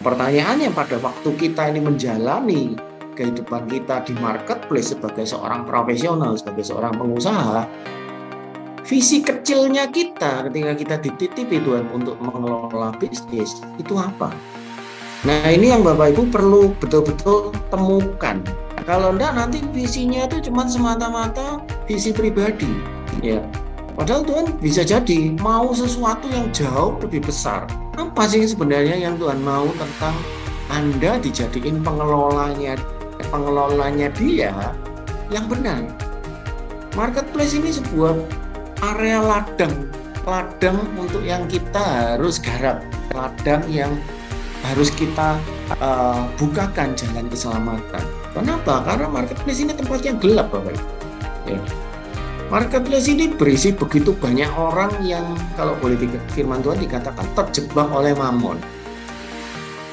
pertanyaannya 0.00 0.72
pada 0.72 0.96
waktu 1.04 1.30
kita 1.36 1.68
ini 1.68 1.80
menjalani 1.84 2.74
kehidupan 3.20 3.68
kita 3.68 4.00
di 4.08 4.16
marketplace 4.16 4.96
sebagai 4.96 5.28
seorang 5.28 5.68
profesional, 5.68 6.40
sebagai 6.40 6.64
seorang 6.64 6.96
pengusaha, 6.96 7.68
visi 8.88 9.20
kecilnya 9.20 9.92
kita 9.92 10.48
ketika 10.48 10.72
kita 10.72 10.96
dititipi 11.04 11.60
Tuhan 11.60 11.84
untuk 11.92 12.16
mengelola 12.16 12.96
bisnis 12.96 13.60
itu 13.76 13.94
apa? 14.00 14.32
Nah 15.28 15.52
ini 15.52 15.68
yang 15.68 15.84
Bapak 15.84 16.16
Ibu 16.16 16.32
perlu 16.32 16.72
betul-betul 16.80 17.52
temukan. 17.68 18.40
Kalau 18.88 19.12
enggak 19.12 19.36
nanti 19.36 19.60
visinya 19.76 20.24
itu 20.24 20.48
cuma 20.48 20.64
semata-mata 20.64 21.60
visi 21.84 22.16
pribadi. 22.16 22.72
Ya, 23.20 23.44
Padahal 24.00 24.24
Tuhan 24.24 24.46
bisa 24.64 24.80
jadi 24.80 25.36
mau 25.44 25.76
sesuatu 25.76 26.24
yang 26.32 26.48
jauh 26.56 26.96
lebih 27.04 27.20
besar. 27.20 27.68
Apa 28.00 28.24
sih 28.24 28.48
sebenarnya 28.48 28.96
yang 28.96 29.20
Tuhan 29.20 29.44
mau 29.44 29.68
tentang 29.76 30.16
Anda 30.72 31.20
dijadiin 31.20 31.84
pengelolanya 31.84 32.80
pengelolanya 33.28 34.08
dia 34.16 34.72
yang 35.28 35.44
benar. 35.52 35.84
Marketplace 36.96 37.52
ini 37.52 37.76
sebuah 37.76 38.16
area 38.96 39.20
ladang, 39.20 39.92
ladang 40.24 40.80
untuk 40.96 41.20
yang 41.20 41.44
kita 41.44 42.16
harus 42.16 42.40
garap, 42.40 42.80
ladang 43.12 43.60
yang 43.68 43.92
harus 44.64 44.88
kita 44.96 45.36
uh, 45.76 46.24
bukakan 46.40 46.96
jalan 46.96 47.28
keselamatan. 47.28 48.04
Kenapa? 48.32 48.80
Karena 48.80 49.12
marketplace 49.12 49.60
ini 49.60 49.76
tempat 49.76 50.00
yang 50.08 50.16
gelap, 50.16 50.48
Bapak. 50.48 50.80
Ya. 51.44 51.60
Marketplace 52.50 53.06
ini 53.06 53.30
berisi 53.30 53.70
begitu 53.70 54.10
banyak 54.10 54.50
orang 54.58 54.90
yang 55.06 55.22
kalau 55.54 55.78
boleh 55.78 55.94
firman 56.34 56.58
Tuhan 56.58 56.82
dikatakan 56.82 57.22
terjebak 57.38 57.86
oleh 57.94 58.10
mamon. 58.10 58.58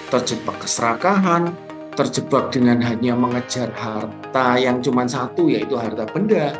Terjebak 0.09 0.65
keserakahan, 0.65 1.53
terjebak 1.93 2.49
dengan 2.49 2.81
hanya 2.81 3.13
mengejar 3.13 3.69
harta 3.77 4.57
yang 4.57 4.81
cuma 4.81 5.05
satu 5.05 5.53
yaitu 5.53 5.77
harta 5.77 6.09
benda. 6.09 6.57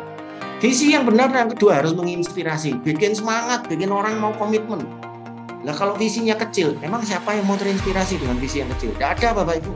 Visi 0.62 0.94
yang 0.94 1.02
benar 1.02 1.34
yang 1.34 1.50
kedua 1.50 1.82
harus 1.82 1.90
menginspirasi, 1.98 2.78
bikin 2.86 3.18
semangat, 3.18 3.66
bikin 3.66 3.90
orang 3.90 4.22
mau 4.22 4.30
komitmen. 4.38 4.86
Nah 5.66 5.74
kalau 5.74 5.98
visinya 5.98 6.38
kecil, 6.38 6.78
emang 6.78 7.02
siapa 7.02 7.34
yang 7.34 7.42
mau 7.42 7.58
terinspirasi 7.58 8.22
dengan 8.22 8.38
visi 8.38 8.62
yang 8.62 8.70
kecil? 8.78 8.94
Tidak 8.94 9.18
ada 9.18 9.34
Bapak 9.34 9.66
Ibu. 9.66 9.72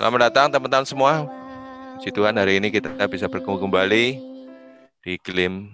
Selamat 0.00 0.32
datang 0.32 0.48
teman-teman 0.48 0.88
semua. 0.88 1.28
Puji 2.00 2.08
Tuhan 2.08 2.32
hari 2.32 2.56
ini 2.56 2.72
kita 2.72 2.88
bisa 3.04 3.28
berkumpul 3.28 3.68
kembali 3.68 4.16
di 5.04 5.12
Glim 5.20 5.68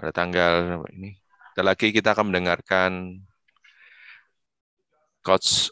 pada 0.00 0.08
tanggal 0.08 0.80
ini. 0.96 1.20
Kita 1.52 1.60
lagi 1.60 1.92
kita 1.92 2.16
akan 2.16 2.32
mendengarkan 2.32 3.20
Coach 5.20 5.68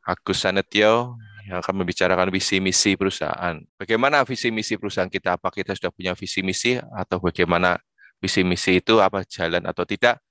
Agus 0.00 0.40
Sanetio 0.40 1.20
yang 1.44 1.60
akan 1.60 1.84
membicarakan 1.84 2.32
visi 2.32 2.64
misi 2.64 2.96
perusahaan. 2.96 3.60
Bagaimana 3.76 4.24
visi 4.24 4.48
misi 4.48 4.80
perusahaan 4.80 5.12
kita? 5.12 5.36
Apa 5.36 5.52
kita 5.52 5.76
sudah 5.76 5.92
punya 5.92 6.16
visi 6.16 6.40
misi 6.40 6.80
atau 6.80 7.20
bagaimana 7.20 7.76
visi 8.16 8.40
misi 8.48 8.80
itu 8.80 8.96
apa 9.04 9.28
jalan 9.28 9.60
atau 9.68 9.84
tidak? 9.84 10.24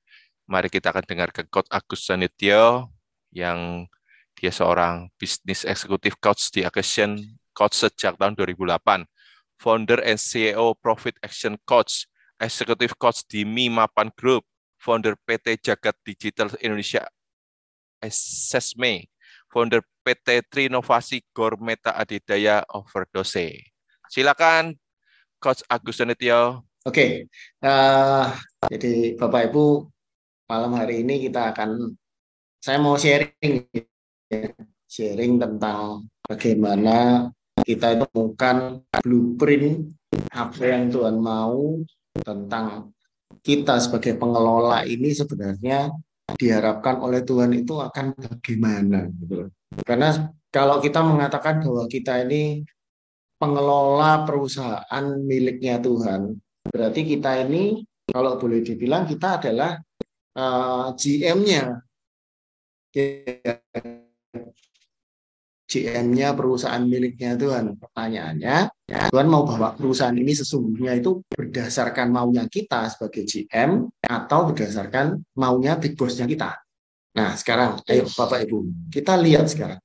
Mari 0.50 0.74
kita 0.74 0.90
akan 0.90 1.06
dengarkan 1.06 1.46
Coach 1.54 1.70
Agus 1.70 2.02
Sanetio 2.02 2.97
yang 3.38 3.86
dia 4.38 4.50
seorang 4.50 5.10
bisnis 5.18 5.66
eksekutif 5.66 6.18
coach 6.18 6.50
di 6.54 6.66
Action 6.66 7.18
Coach 7.54 7.78
sejak 7.78 8.18
tahun 8.18 8.38
2008. 8.38 9.06
Founder 9.58 9.98
and 10.06 10.22
CEO 10.22 10.78
Profit 10.78 11.18
Action 11.26 11.58
Coach, 11.66 12.06
Executive 12.38 12.94
Coach 13.02 13.26
di 13.26 13.42
Mi 13.42 13.74
Mapan 13.74 14.14
Group, 14.14 14.46
founder 14.78 15.18
PT 15.26 15.58
Jagat 15.58 15.98
Digital 16.06 16.54
Indonesia 16.62 17.02
SESME, 18.06 19.10
founder 19.50 19.82
PT 20.06 20.46
Trinovasi 20.46 21.26
Gormeta 21.34 21.98
Adidaya 21.98 22.62
Overdose. 22.70 23.74
Silakan 24.14 24.78
Coach 25.42 25.66
Agus 25.66 25.98
Nityo. 26.06 26.62
Oke, 26.86 26.94
okay. 26.94 27.12
uh, 27.66 28.32
jadi 28.70 29.18
Bapak 29.18 29.52
Ibu 29.52 29.90
malam 30.48 30.72
hari 30.80 31.04
ini 31.04 31.28
kita 31.28 31.52
akan 31.52 31.98
saya 32.62 32.78
mau 32.82 32.98
sharing 32.98 33.70
sharing 34.88 35.38
tentang 35.38 36.08
bagaimana 36.26 37.30
kita 37.64 38.08
temukan 38.08 38.82
blueprint 39.04 39.94
apa 40.32 40.64
yang 40.64 40.90
Tuhan 40.92 41.18
mau 41.20 41.82
tentang 42.18 42.92
kita 43.44 43.80
sebagai 43.80 44.18
pengelola 44.20 44.84
ini 44.84 45.14
sebenarnya 45.14 45.92
diharapkan 46.36 47.00
oleh 47.00 47.24
Tuhan 47.24 47.56
itu 47.56 47.80
akan 47.80 48.14
bagaimana 48.20 49.08
gitu. 49.16 49.48
Karena 49.88 50.32
kalau 50.52 50.84
kita 50.84 51.00
mengatakan 51.04 51.64
bahwa 51.64 51.88
kita 51.88 52.28
ini 52.28 52.68
pengelola 53.40 54.28
perusahaan 54.28 55.06
miliknya 55.24 55.80
Tuhan, 55.80 56.36
berarti 56.68 57.02
kita 57.08 57.48
ini 57.48 57.86
kalau 58.08 58.36
boleh 58.36 58.64
dibilang 58.64 59.08
kita 59.08 59.40
adalah 59.40 59.80
uh, 60.36 60.92
eh, 60.92 61.00
GM-nya 61.00 61.87
GM-nya 65.68 66.32
perusahaan 66.32 66.80
miliknya 66.80 67.36
Tuhan. 67.36 67.76
Pertanyaannya, 67.76 68.58
ya, 68.88 69.02
Tuhan 69.12 69.28
mau 69.28 69.44
bawa 69.44 69.76
perusahaan 69.76 70.16
ini 70.16 70.32
sesungguhnya 70.32 70.96
itu 70.96 71.22
berdasarkan 71.28 72.08
maunya 72.08 72.48
kita 72.48 72.88
sebagai 72.88 73.28
GM 73.28 73.92
atau 74.08 74.40
berdasarkan 74.50 75.20
maunya 75.36 75.76
big 75.76 76.00
boss-nya 76.00 76.24
kita. 76.24 76.56
Nah, 77.20 77.36
sekarang 77.36 77.84
ayo 77.92 78.08
Bapak 78.08 78.48
Ibu, 78.48 78.90
kita 78.94 79.20
lihat 79.20 79.52
sekarang. 79.52 79.82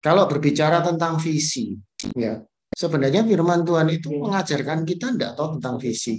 Kalau 0.00 0.24
berbicara 0.24 0.80
tentang 0.80 1.20
visi, 1.20 1.76
ya, 2.16 2.40
sebenarnya 2.72 3.20
firman 3.20 3.60
Tuhan 3.60 3.92
itu 3.92 4.08
mengajarkan 4.16 4.88
kita 4.88 5.12
tidak 5.12 5.36
tahu 5.36 5.60
tentang 5.60 5.76
visi. 5.76 6.16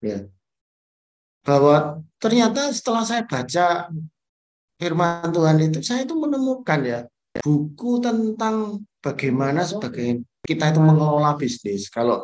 Ya. 0.00 0.24
Bahwa 1.44 2.00
ternyata 2.16 2.72
setelah 2.72 3.04
saya 3.04 3.22
baca 3.28 3.92
firman 4.76 5.32
Tuhan 5.32 5.56
itu 5.60 5.78
saya 5.80 6.04
itu 6.04 6.14
menemukan 6.16 6.80
ya 6.84 7.00
buku 7.40 8.00
tentang 8.00 8.84
bagaimana 9.00 9.64
sebagai 9.64 10.24
kita 10.46 10.72
itu 10.72 10.80
mengelola 10.80 11.34
bisnis. 11.34 11.90
Kalau 11.90 12.22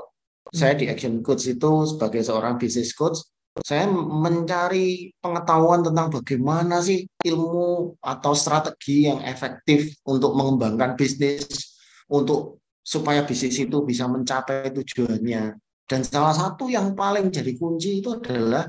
saya 0.52 0.78
di 0.78 0.86
Action 0.88 1.20
Coach 1.20 1.48
itu 1.50 1.70
sebagai 1.88 2.22
seorang 2.22 2.56
bisnis 2.56 2.94
coach, 2.94 3.18
saya 3.60 3.84
mencari 3.90 5.12
pengetahuan 5.20 5.84
tentang 5.84 6.08
bagaimana 6.08 6.80
sih 6.80 7.04
ilmu 7.26 7.98
atau 8.00 8.32
strategi 8.32 9.10
yang 9.10 9.20
efektif 9.26 9.92
untuk 10.08 10.32
mengembangkan 10.32 10.96
bisnis 10.96 11.76
untuk 12.08 12.62
supaya 12.80 13.26
bisnis 13.26 13.60
itu 13.60 13.84
bisa 13.84 14.08
mencapai 14.08 14.72
tujuannya. 14.72 15.58
Dan 15.84 16.00
salah 16.06 16.32
satu 16.32 16.72
yang 16.72 16.96
paling 16.96 17.28
jadi 17.28 17.52
kunci 17.58 18.00
itu 18.00 18.16
adalah 18.16 18.64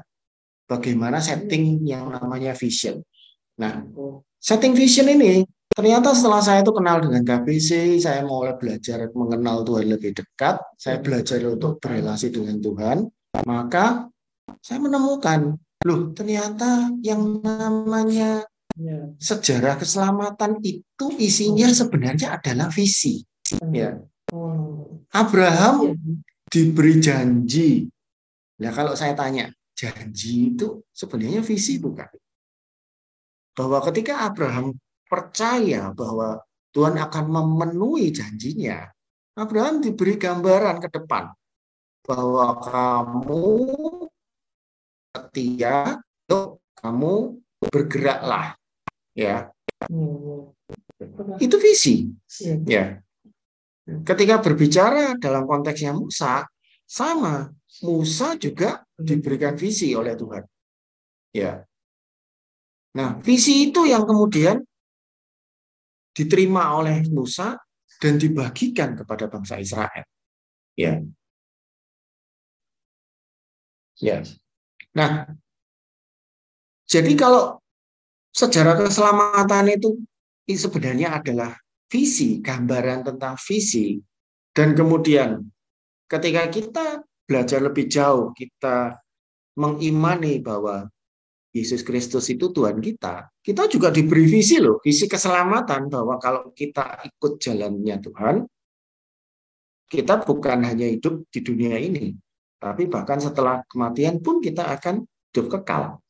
bagaimana 0.67 1.23
setting 1.23 1.79
yang 1.87 2.11
namanya 2.11 2.51
vision. 2.51 2.99
Nah, 3.59 3.85
setting 4.41 4.73
vision 4.73 5.09
ini 5.09 5.45
ternyata 5.73 6.13
setelah 6.13 6.41
saya 6.41 6.61
itu 6.61 6.73
kenal 6.73 7.01
dengan 7.01 7.25
KBC, 7.25 7.97
saya 8.01 8.21
mulai 8.21 8.53
belajar 8.57 9.09
mengenal 9.13 9.65
Tuhan 9.65 9.89
lebih 9.89 10.13
dekat, 10.13 10.61
saya 10.77 11.01
belajar 11.01 11.41
untuk 11.49 11.81
berrelasi 11.81 12.29
dengan 12.29 12.61
Tuhan, 12.61 12.97
maka 13.45 14.09
saya 14.61 14.77
menemukan, 14.77 15.57
loh 15.85 16.13
ternyata 16.13 16.93
yang 17.01 17.41
namanya 17.41 18.45
sejarah 19.21 19.77
keselamatan 19.77 20.61
itu 20.61 21.05
isinya 21.21 21.69
sebenarnya 21.69 22.37
adalah 22.37 22.69
visi. 22.73 23.21
Ya. 23.69 24.01
Abraham 25.13 25.93
diberi 26.49 26.97
janji. 27.01 27.85
Nah 28.61 28.71
kalau 28.73 28.93
saya 28.97 29.13
tanya, 29.13 29.49
janji 29.73 30.53
itu 30.53 30.85
sebenarnya 30.93 31.41
visi 31.45 31.77
bukan? 31.81 32.09
Bahwa 33.53 33.79
ketika 33.89 34.25
Abraham 34.25 34.73
percaya 35.05 35.93
bahwa 35.93 36.41
Tuhan 36.73 36.97
akan 36.97 37.25
memenuhi 37.29 38.09
janjinya, 38.09 38.89
Abraham 39.37 39.81
diberi 39.81 40.17
gambaran 40.17 40.81
ke 40.81 40.89
depan 40.89 41.29
bahwa 42.01 42.57
kamu 42.65 43.45
setia, 45.13 46.01
kamu 46.81 47.13
bergeraklah, 47.61 48.57
ya. 49.13 49.53
Itu 51.37 51.55
visi, 51.61 52.09
ya. 52.65 52.97
Ketika 53.83 54.41
berbicara 54.41 55.13
dalam 55.21 55.45
konteksnya 55.45 55.93
Musa, 55.93 56.47
sama 56.89 57.53
Musa 57.85 58.33
juga 58.41 58.81
diberikan 58.97 59.53
visi 59.53 59.93
oleh 59.93 60.17
Tuhan, 60.17 60.43
ya 61.35 61.61
Nah, 62.93 63.17
visi 63.25 63.73
itu 63.73 63.89
yang 63.89 64.05
kemudian 64.05 64.61
diterima 66.13 66.77
oleh 66.77 67.01
Musa 67.09 67.57
dan 67.97 68.21
dibagikan 68.21 68.93
kepada 68.93 69.25
bangsa 69.25 69.57
Israel. 69.57 70.05
Ya. 70.77 71.01
Ya. 73.97 74.21
Nah, 74.93 75.25
jadi 76.85 77.13
kalau 77.17 77.57
sejarah 78.29 78.77
keselamatan 78.85 79.73
itu 79.73 79.97
sebenarnya 80.45 81.17
adalah 81.17 81.57
visi, 81.89 82.41
gambaran 82.41 83.05
tentang 83.09 83.37
visi, 83.41 83.97
dan 84.53 84.77
kemudian 84.77 85.41
ketika 86.05 86.43
kita 86.53 86.85
belajar 87.25 87.59
lebih 87.61 87.89
jauh, 87.89 88.29
kita 88.37 89.01
mengimani 89.57 90.41
bahwa 90.41 90.92
Yesus 91.53 91.85
Kristus 91.85 92.25
itu 92.33 92.49
Tuhan 92.49 92.81
kita, 92.81 93.29
kita 93.45 93.69
juga 93.69 93.93
diberi 93.93 94.25
visi 94.25 94.57
loh, 94.57 94.81
visi 94.81 95.05
keselamatan 95.05 95.85
bahwa 95.85 96.17
kalau 96.17 96.49
kita 96.49 97.05
ikut 97.05 97.37
jalannya 97.37 97.95
Tuhan, 98.01 98.35
kita 99.85 100.25
bukan 100.25 100.65
hanya 100.65 100.89
hidup 100.89 101.29
di 101.29 101.39
dunia 101.45 101.77
ini, 101.77 102.09
tapi 102.57 102.89
bahkan 102.89 103.21
setelah 103.21 103.61
kematian 103.69 104.17
pun 104.17 104.41
kita 104.41 104.65
akan 104.65 105.05
hidup 105.05 105.61
kekal. 105.61 106.01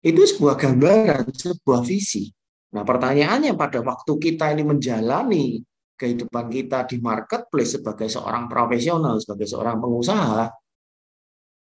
Itu 0.00 0.24
sebuah 0.24 0.56
gambaran, 0.56 1.28
sebuah 1.28 1.84
visi. 1.84 2.32
Nah 2.72 2.80
pertanyaannya 2.80 3.52
pada 3.52 3.84
waktu 3.84 4.12
kita 4.16 4.56
ini 4.56 4.64
menjalani 4.64 5.60
kehidupan 5.96 6.48
kita 6.48 6.88
di 6.88 6.96
marketplace 7.04 7.76
sebagai 7.80 8.08
seorang 8.08 8.48
profesional, 8.48 9.20
sebagai 9.20 9.44
seorang 9.44 9.76
pengusaha, 9.76 10.48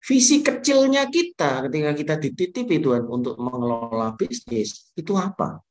visi 0.02 0.42
kecilnya 0.42 1.06
kita 1.06 1.70
ketika 1.70 1.90
kita 1.94 2.14
dititipi 2.18 2.82
Tuhan 2.82 3.06
untuk 3.06 3.38
mengelola 3.38 4.12
bisnis 4.18 4.92
itu 4.98 5.14
apa? 5.14 5.62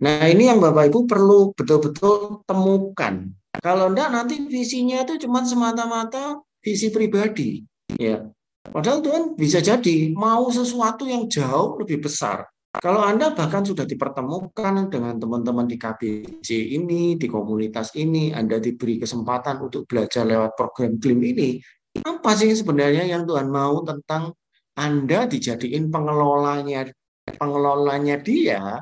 Nah 0.00 0.24
ini 0.26 0.48
yang 0.48 0.64
Bapak 0.64 0.88
Ibu 0.88 1.04
perlu 1.04 1.52
betul-betul 1.52 2.40
temukan. 2.48 3.28
Kalau 3.60 3.92
enggak 3.92 4.08
nanti 4.08 4.40
visinya 4.48 5.04
itu 5.04 5.28
cuma 5.28 5.44
semata-mata 5.44 6.40
visi 6.64 6.88
pribadi. 6.88 7.60
Ya, 8.00 8.24
Padahal 8.60 9.00
Tuhan 9.00 9.24
bisa 9.40 9.64
jadi 9.64 10.12
mau 10.12 10.52
sesuatu 10.52 11.08
yang 11.08 11.26
jauh 11.32 11.80
lebih 11.80 12.04
besar. 12.04 12.44
Kalau 12.70 13.02
Anda 13.02 13.34
bahkan 13.34 13.66
sudah 13.66 13.82
dipertemukan 13.82 14.92
dengan 14.92 15.18
teman-teman 15.18 15.66
di 15.66 15.74
KBC 15.74 16.78
ini, 16.78 17.18
di 17.18 17.26
komunitas 17.26 17.96
ini, 17.98 18.30
Anda 18.30 18.62
diberi 18.62 19.00
kesempatan 19.02 19.58
untuk 19.58 19.90
belajar 19.90 20.22
lewat 20.22 20.54
program 20.54 20.94
Glim 21.02 21.18
ini, 21.18 21.58
apa 21.98 22.30
sih 22.38 22.54
sebenarnya 22.54 23.06
yang 23.06 23.26
Tuhan 23.26 23.50
mau 23.50 23.82
tentang 23.82 24.34
Anda 24.78 25.26
dijadiin 25.26 25.90
pengelolanya 25.90 26.88
pengelolanya 27.26 28.16
dia 28.22 28.80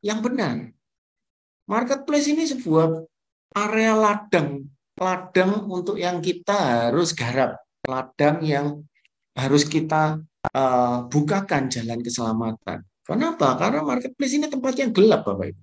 yang 0.00 0.24
benar. 0.24 0.72
Marketplace 1.66 2.30
ini 2.30 2.46
sebuah 2.46 3.04
area 3.56 3.92
ladang, 3.98 4.64
ladang 4.96 5.66
untuk 5.66 5.98
yang 5.98 6.22
kita 6.22 6.88
harus 6.88 7.10
garap, 7.12 7.58
ladang 7.84 8.40
yang 8.46 8.66
harus 9.34 9.66
kita 9.66 10.22
uh, 10.54 11.04
bukakan 11.10 11.68
jalan 11.68 12.00
keselamatan. 12.00 12.86
Kenapa? 13.06 13.54
Karena 13.58 13.82
marketplace 13.82 14.34
ini 14.34 14.46
tempat 14.50 14.74
yang 14.78 14.90
gelap, 14.90 15.26
Bapak 15.26 15.54
Ibu. 15.54 15.62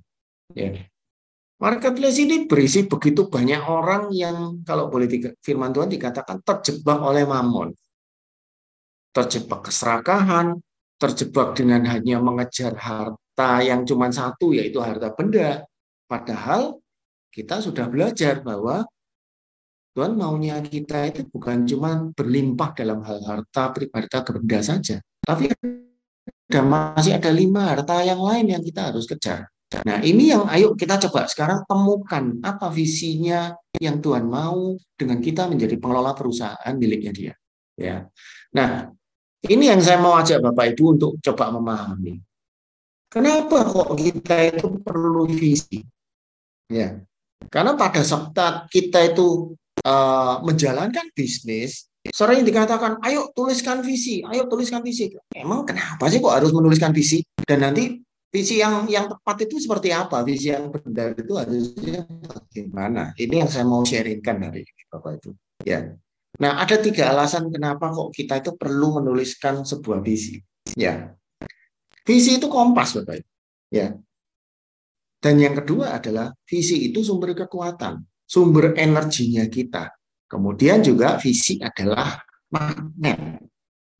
Ya. 0.53 0.92
Marketplace 1.63 2.19
ini 2.19 2.43
berisi 2.43 2.83
begitu 2.83 3.31
banyak 3.31 3.63
orang 3.63 4.11
yang 4.11 4.59
kalau 4.67 4.91
boleh 4.91 5.07
firman 5.39 5.71
Tuhan 5.71 5.87
dikatakan 5.87 6.43
terjebak 6.43 6.99
oleh 6.99 7.23
mamon. 7.23 7.71
Terjebak 9.15 9.71
keserakahan, 9.71 10.59
terjebak 10.99 11.55
dengan 11.55 11.87
hanya 11.87 12.19
mengejar 12.19 12.75
harta 12.75 13.63
yang 13.63 13.87
cuma 13.87 14.11
satu 14.11 14.51
yaitu 14.51 14.83
harta 14.83 15.15
benda. 15.15 15.63
Padahal 16.03 16.83
kita 17.31 17.63
sudah 17.63 17.87
belajar 17.87 18.43
bahwa 18.43 18.83
Tuhan 19.95 20.19
maunya 20.19 20.59
kita 20.59 21.15
itu 21.15 21.23
bukan 21.31 21.63
cuma 21.63 22.11
berlimpah 22.11 22.75
dalam 22.75 22.99
hal 23.07 23.23
harta, 23.23 23.71
harta 23.71 24.19
benda 24.35 24.59
saja. 24.59 24.99
Tapi 25.23 25.47
ada, 26.51 26.59
masih 26.59 27.15
ada 27.15 27.31
lima 27.31 27.71
harta 27.71 28.03
yang 28.03 28.19
lain 28.19 28.51
yang 28.51 28.59
kita 28.59 28.91
harus 28.91 29.07
kejar. 29.07 29.47
Nah, 29.81 29.97
ini 30.05 30.29
yang 30.29 30.45
ayo 30.53 30.77
kita 30.77 31.01
coba 31.09 31.25
sekarang 31.25 31.65
temukan 31.65 32.37
apa 32.45 32.69
visinya 32.69 33.57
yang 33.81 33.97
Tuhan 33.97 34.29
mau 34.29 34.77
dengan 34.93 35.17
kita 35.17 35.49
menjadi 35.49 35.81
pengelola 35.81 36.13
perusahaan 36.13 36.73
miliknya 36.77 37.09
dia. 37.09 37.33
Ya. 37.73 38.05
Nah, 38.53 38.93
ini 39.49 39.73
yang 39.73 39.81
saya 39.81 39.97
mau 39.97 40.13
ajak 40.13 40.45
Bapak 40.45 40.77
Ibu 40.77 40.83
untuk 40.93 41.11
coba 41.25 41.49
memahami. 41.49 42.21
Kenapa 43.09 43.65
kok 43.65 43.97
kita 43.97 44.53
itu 44.53 44.77
perlu 44.85 45.25
visi? 45.25 45.81
Ya. 46.69 47.01
Karena 47.49 47.73
pada 47.73 48.05
saat 48.05 48.69
kita 48.69 49.13
itu 49.13 49.57
uh, 49.85 50.35
menjalankan 50.45 51.11
bisnis, 51.13 51.89
sering 52.09 52.45
dikatakan, 52.45 52.97
ayo 53.03 53.29
tuliskan 53.35 53.81
visi, 53.81 54.23
ayo 54.25 54.47
tuliskan 54.47 54.81
visi. 54.81 55.11
Emang 55.33 55.65
kenapa 55.67 56.07
sih 56.09 56.23
kok 56.23 56.33
harus 56.33 56.55
menuliskan 56.55 56.95
visi? 56.95 57.21
Dan 57.43 57.67
nanti 57.67 57.99
visi 58.33 58.57
yang 58.57 58.89
yang 58.89 59.05
tepat 59.05 59.45
itu 59.45 59.61
seperti 59.61 59.93
apa? 59.93 60.25
Visi 60.25 60.49
yang 60.49 60.73
benar 60.73 61.13
itu 61.13 61.33
harusnya 61.37 62.01
bagaimana? 62.25 63.13
Ini 63.13 63.45
yang 63.45 63.49
saya 63.53 63.69
mau 63.69 63.85
sharingkan 63.85 64.49
dari 64.49 64.65
Bapak 64.89 65.21
itu. 65.21 65.37
Ya. 65.61 65.93
Nah, 66.41 66.57
ada 66.65 66.81
tiga 66.81 67.13
alasan 67.13 67.53
kenapa 67.53 67.93
kok 67.93 68.09
kita 68.09 68.41
itu 68.41 68.57
perlu 68.57 68.97
menuliskan 68.97 69.61
sebuah 69.61 70.01
visi. 70.01 70.41
Ya. 70.73 71.13
Visi 72.01 72.41
itu 72.41 72.49
kompas, 72.49 72.97
Bapak 72.97 73.21
Ibu. 73.21 73.29
Ya. 73.69 73.93
Dan 75.23 75.39
yang 75.39 75.55
kedua 75.55 76.01
adalah 76.01 76.33
visi 76.43 76.89
itu 76.89 76.99
sumber 77.05 77.31
kekuatan, 77.37 78.01
sumber 78.25 78.75
energinya 78.75 79.45
kita. 79.47 79.93
Kemudian 80.27 80.81
juga 80.81 81.15
visi 81.21 81.61
adalah 81.61 82.17
magnet. 82.49 83.52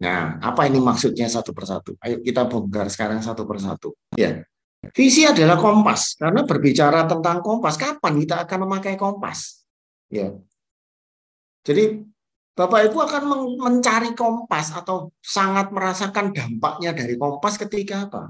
Nah, 0.04 0.36
apa 0.44 0.68
ini 0.68 0.84
maksudnya 0.84 1.32
satu 1.32 1.56
persatu? 1.56 1.96
Ayo 2.04 2.20
kita 2.20 2.44
bongkar 2.44 2.92
sekarang 2.92 3.24
satu 3.24 3.48
persatu. 3.48 3.96
Ya, 4.20 4.44
visi 4.92 5.24
adalah 5.24 5.56
kompas. 5.56 6.20
Karena 6.20 6.44
berbicara 6.44 7.08
tentang 7.08 7.40
kompas, 7.40 7.80
kapan 7.80 8.20
kita 8.20 8.44
akan 8.44 8.68
memakai 8.68 9.00
kompas? 9.00 9.64
Ya, 10.12 10.36
jadi 11.64 12.04
Bapak 12.54 12.92
Ibu 12.92 12.98
akan 13.02 13.24
mencari 13.58 14.14
kompas 14.14 14.70
atau 14.78 15.10
sangat 15.26 15.74
merasakan 15.74 16.36
dampaknya 16.36 16.94
dari 16.94 17.18
kompas 17.18 17.58
ketika 17.58 18.06
apa? 18.06 18.30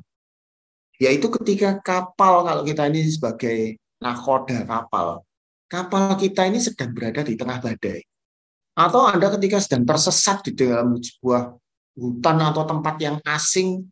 Yaitu 1.02 1.28
ketika 1.28 1.82
kapal, 1.84 2.48
kalau 2.48 2.64
kita 2.64 2.88
ini 2.88 3.04
sebagai 3.04 3.76
nakoda 4.00 4.64
kapal, 4.64 5.28
kapal 5.68 6.16
kita 6.16 6.48
ini 6.48 6.62
sedang 6.64 6.96
berada 6.96 7.20
di 7.26 7.36
tengah 7.36 7.60
badai. 7.60 8.00
Atau 8.80 9.04
Anda 9.04 9.28
ketika 9.36 9.60
sedang 9.60 9.84
tersesat 9.84 10.48
di 10.48 10.56
dalam 10.56 10.96
sebuah 10.96 11.60
hutan 11.94 12.38
atau 12.42 12.64
tempat 12.66 12.96
yang 13.02 13.18
asing, 13.26 13.86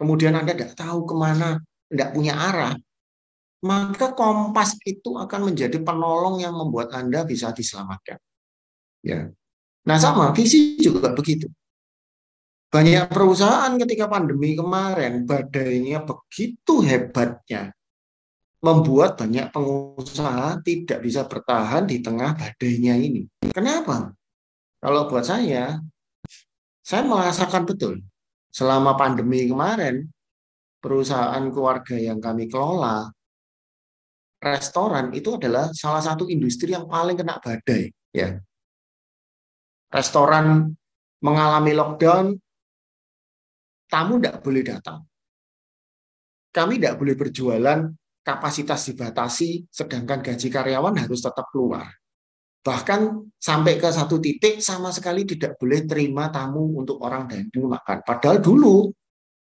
kemudian 0.00 0.36
Anda 0.36 0.56
tidak 0.56 0.76
tahu 0.76 1.04
ke 1.04 1.14
mana, 1.16 1.60
tidak 1.88 2.10
punya 2.16 2.34
arah, 2.36 2.74
maka 3.64 4.12
kompas 4.12 4.76
itu 4.84 5.16
akan 5.16 5.52
menjadi 5.52 5.80
penolong 5.80 6.40
yang 6.40 6.52
membuat 6.52 6.92
Anda 6.92 7.24
bisa 7.24 7.52
diselamatkan. 7.52 8.20
Ya. 9.00 9.30
Nah 9.86 9.98
sama, 10.00 10.34
visi 10.34 10.76
juga 10.80 11.14
begitu. 11.14 11.46
Banyak 12.66 13.08
perusahaan 13.08 13.72
ketika 13.78 14.10
pandemi 14.10 14.58
kemarin, 14.58 15.24
badainya 15.24 16.02
begitu 16.02 16.82
hebatnya, 16.82 17.70
membuat 18.60 19.14
banyak 19.14 19.54
pengusaha 19.54 20.60
tidak 20.66 20.98
bisa 21.00 21.22
bertahan 21.24 21.86
di 21.86 22.02
tengah 22.02 22.34
badainya 22.34 22.98
ini. 22.98 23.30
Kenapa? 23.54 24.10
Kalau 24.82 25.06
buat 25.06 25.22
saya, 25.22 25.78
saya 26.86 27.02
merasakan 27.02 27.66
betul 27.66 27.98
selama 28.54 28.94
pandemi 28.94 29.50
kemarin 29.50 30.06
perusahaan 30.78 31.42
keluarga 31.50 31.98
yang 31.98 32.22
kami 32.22 32.46
kelola 32.46 33.10
restoran 34.38 35.10
itu 35.10 35.34
adalah 35.34 35.74
salah 35.74 35.98
satu 35.98 36.30
industri 36.30 36.70
yang 36.70 36.86
paling 36.86 37.18
kena 37.18 37.42
badai 37.42 37.90
ya. 38.14 38.38
Restoran 39.90 40.70
mengalami 41.26 41.74
lockdown 41.74 42.38
tamu 43.90 44.22
tidak 44.22 44.46
boleh 44.46 44.62
datang. 44.62 45.02
Kami 46.54 46.78
tidak 46.78 47.02
boleh 47.02 47.18
berjualan 47.18 47.80
kapasitas 48.22 48.94
dibatasi 48.94 49.66
sedangkan 49.74 50.22
gaji 50.22 50.48
karyawan 50.54 51.02
harus 51.02 51.18
tetap 51.18 51.50
keluar 51.50 51.90
Bahkan 52.66 53.00
sampai 53.38 53.78
ke 53.78 53.86
satu 53.94 54.18
titik 54.18 54.58
sama 54.58 54.90
sekali 54.90 55.22
tidak 55.22 55.54
boleh 55.54 55.86
terima 55.86 56.34
tamu 56.34 56.74
untuk 56.74 56.98
orang 56.98 57.30
daging 57.30 57.70
makan. 57.70 58.02
Padahal 58.02 58.42
dulu 58.42 58.90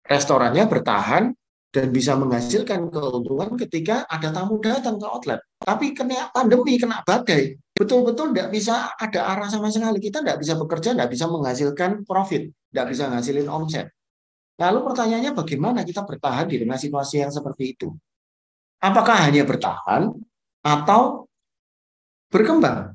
restorannya 0.04 0.68
bertahan 0.68 1.32
dan 1.72 1.88
bisa 1.88 2.14
menghasilkan 2.20 2.92
keuntungan 2.92 3.56
ketika 3.64 4.04
ada 4.12 4.28
tamu 4.28 4.60
datang 4.60 5.00
ke 5.00 5.06
outlet. 5.08 5.40
Tapi 5.56 5.96
kena 5.96 6.28
pandemi, 6.36 6.76
kena 6.76 7.00
badai, 7.00 7.56
betul-betul 7.72 8.36
tidak 8.36 8.52
bisa 8.52 8.92
ada 8.94 9.32
arah 9.32 9.48
sama 9.48 9.72
sekali. 9.72 9.98
Kita 10.04 10.20
tidak 10.20 10.44
bisa 10.44 10.54
bekerja, 10.60 10.92
tidak 10.92 11.08
bisa 11.08 11.24
menghasilkan 11.24 11.90
profit, 12.04 12.52
tidak 12.68 12.86
bisa 12.92 13.08
menghasilkan 13.08 13.48
omset. 13.48 13.86
Lalu 14.60 14.78
pertanyaannya 14.86 15.32
bagaimana 15.34 15.80
kita 15.82 16.06
bertahan 16.06 16.46
di 16.46 16.62
tengah 16.62 16.78
situasi 16.78 17.24
yang 17.24 17.32
seperti 17.32 17.74
itu? 17.74 17.88
Apakah 18.78 19.26
hanya 19.26 19.42
bertahan 19.48 20.12
atau 20.60 21.26
berkembang? 22.28 22.94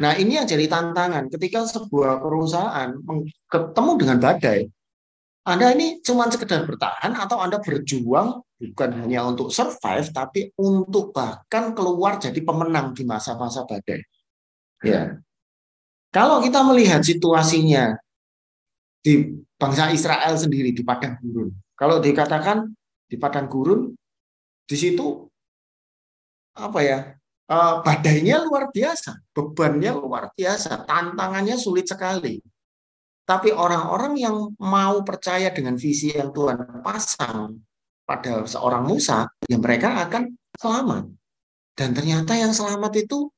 Nah, 0.00 0.16
ini 0.16 0.40
yang 0.40 0.48
jadi 0.48 0.64
tantangan 0.64 1.28
ketika 1.28 1.68
sebuah 1.68 2.24
perusahaan 2.24 2.96
ketemu 3.52 3.90
dengan 4.00 4.16
badai. 4.16 4.60
Anda 5.44 5.76
ini 5.76 6.00
cuma 6.00 6.28
sekedar 6.32 6.64
bertahan 6.64 7.16
atau 7.16 7.40
Anda 7.40 7.60
berjuang 7.60 8.40
bukan 8.60 8.90
hanya 9.04 9.24
untuk 9.24 9.52
survive 9.52 10.08
tapi 10.12 10.52
untuk 10.56 11.12
bahkan 11.16 11.72
keluar 11.76 12.16
jadi 12.16 12.40
pemenang 12.40 12.96
di 12.96 13.04
masa-masa 13.04 13.64
badai. 13.68 14.00
Ya. 14.84 15.20
Kalau 16.12 16.40
kita 16.40 16.64
melihat 16.64 17.04
situasinya 17.04 17.96
di 19.04 19.36
bangsa 19.56 19.92
Israel 19.92 20.36
sendiri 20.36 20.72
di 20.72 20.80
padang 20.80 21.20
gurun. 21.20 21.52
Kalau 21.76 22.00
dikatakan 22.00 22.68
di 23.08 23.16
padang 23.16 23.48
gurun, 23.48 23.92
di 24.64 24.76
situ 24.76 25.28
apa 26.56 26.78
ya 26.84 27.19
badainya 27.58 28.46
luar 28.46 28.70
biasa, 28.70 29.18
bebannya 29.34 29.90
luar 29.98 30.30
biasa, 30.38 30.86
tantangannya 30.86 31.58
sulit 31.58 31.90
sekali. 31.90 32.38
Tapi 33.26 33.50
orang-orang 33.50 34.14
yang 34.18 34.36
mau 34.58 35.02
percaya 35.02 35.50
dengan 35.50 35.74
visi 35.74 36.14
yang 36.14 36.30
Tuhan 36.30 36.82
pasang 36.82 37.58
pada 38.06 38.46
seorang 38.46 38.86
Musa, 38.86 39.26
ya 39.50 39.58
mereka 39.58 40.06
akan 40.06 40.30
selamat. 40.54 41.04
Dan 41.74 41.90
ternyata 41.94 42.38
yang 42.38 42.54
selamat 42.54 42.92
itu 43.06 43.30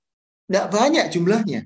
tidak 0.48 0.66
banyak 0.72 1.06
jumlahnya. 1.12 1.64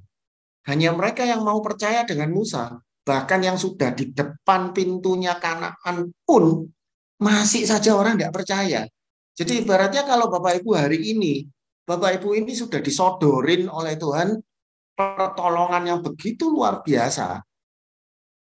Hanya 0.66 0.90
mereka 0.94 1.22
yang 1.22 1.46
mau 1.46 1.62
percaya 1.62 2.02
dengan 2.02 2.34
Musa, 2.34 2.78
bahkan 3.06 3.42
yang 3.42 3.54
sudah 3.54 3.94
di 3.94 4.10
depan 4.10 4.74
pintunya 4.74 5.38
Kanaan 5.38 6.10
pun 6.26 6.66
masih 7.22 7.62
saja 7.62 7.94
orang 7.94 8.18
tidak 8.18 8.34
percaya. 8.34 8.86
Jadi 9.38 9.62
ibaratnya 9.62 10.02
kalau 10.02 10.26
Bapak 10.26 10.62
Ibu 10.62 10.70
hari 10.74 11.14
ini, 11.14 11.46
Bapak 11.86 12.18
Ibu 12.18 12.34
ini 12.34 12.50
sudah 12.50 12.82
disodorin 12.82 13.70
oleh 13.70 13.94
Tuhan 13.94 14.34
pertolongan 14.98 15.86
yang 15.86 16.00
begitu 16.02 16.50
luar 16.50 16.82
biasa. 16.82 17.38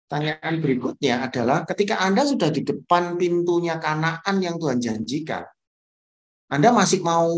Tanyaan 0.06 0.62
berikutnya 0.62 1.26
adalah 1.26 1.66
ketika 1.66 1.98
Anda 1.98 2.22
sudah 2.22 2.54
di 2.54 2.62
depan 2.62 3.18
pintunya 3.18 3.82
Kanaan 3.82 4.38
yang 4.38 4.62
Tuhan 4.62 4.78
janjikan, 4.78 5.42
Anda 6.54 6.70
masih 6.70 7.02
mau 7.02 7.34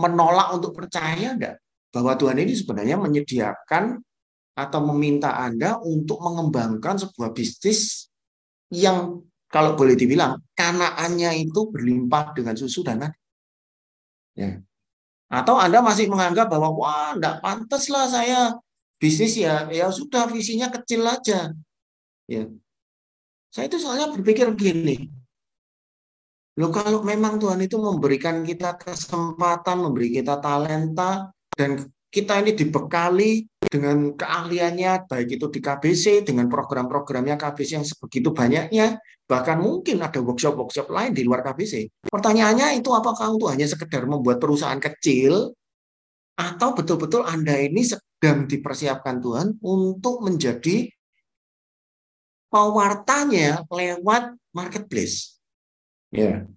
menolak 0.00 0.56
untuk 0.56 0.72
percaya 0.72 1.36
enggak 1.36 1.60
bahwa 1.92 2.16
Tuhan 2.16 2.40
ini 2.40 2.56
sebenarnya 2.56 2.96
menyediakan 2.96 4.00
atau 4.56 4.80
meminta 4.94 5.36
Anda 5.36 5.76
untuk 5.84 6.22
mengembangkan 6.24 6.96
sebuah 6.96 7.36
bisnis 7.36 8.08
yang 8.72 9.20
kalau 9.50 9.74
boleh 9.74 9.98
dibilang 9.98 10.38
kanaannya 10.54 11.42
itu 11.42 11.68
berlimpah 11.68 12.32
dengan 12.32 12.54
susu 12.54 12.86
dan. 12.86 13.10
Ya. 14.38 14.62
Atau 15.30 15.54
Anda 15.56 15.78
masih 15.78 16.10
menganggap 16.10 16.50
bahwa 16.50 16.74
wah 16.74 17.14
enggak 17.14 17.38
pantas 17.38 17.86
lah 17.86 18.10
saya 18.10 18.58
bisnis 18.98 19.38
ya 19.38 19.70
ya 19.70 19.86
sudah 19.94 20.26
visinya 20.26 20.66
kecil 20.74 21.06
aja. 21.06 21.54
Ya. 22.26 22.50
Saya 23.54 23.70
itu 23.70 23.78
soalnya 23.78 24.10
berpikir 24.10 24.50
begini. 24.50 25.06
Loh 26.58 26.74
kalau 26.74 27.06
memang 27.06 27.38
Tuhan 27.38 27.62
itu 27.62 27.78
memberikan 27.78 28.42
kita 28.42 28.74
kesempatan, 28.74 29.86
memberi 29.86 30.18
kita 30.18 30.42
talenta 30.42 31.30
dan 31.54 31.78
kita 32.10 32.42
ini 32.42 32.52
dibekali 32.58 33.46
dengan 33.70 34.18
keahliannya, 34.18 35.06
baik 35.06 35.38
itu 35.38 35.46
di 35.46 35.62
KBC, 35.62 36.26
dengan 36.26 36.50
program-programnya 36.50 37.38
KBC 37.38 37.70
yang 37.78 37.86
sebegitu 37.86 38.34
banyaknya, 38.34 38.98
bahkan 39.30 39.62
mungkin 39.62 40.02
ada 40.02 40.18
workshop-workshop 40.18 40.90
lain 40.90 41.14
di 41.14 41.22
luar 41.22 41.46
KBC. 41.46 42.02
Pertanyaannya 42.10 42.82
itu 42.82 42.90
apakah 42.90 43.30
untuk 43.30 43.54
hanya 43.54 43.70
sekedar 43.70 44.10
membuat 44.10 44.42
perusahaan 44.42 44.82
kecil, 44.82 45.54
atau 46.34 46.74
betul-betul 46.74 47.22
Anda 47.22 47.62
ini 47.62 47.86
sedang 47.86 48.50
dipersiapkan 48.50 49.22
Tuhan 49.22 49.62
untuk 49.62 50.26
menjadi 50.26 50.90
pewartanya 52.50 53.62
lewat 53.70 54.34
marketplace. 54.50 55.38
Ya. 56.10 56.48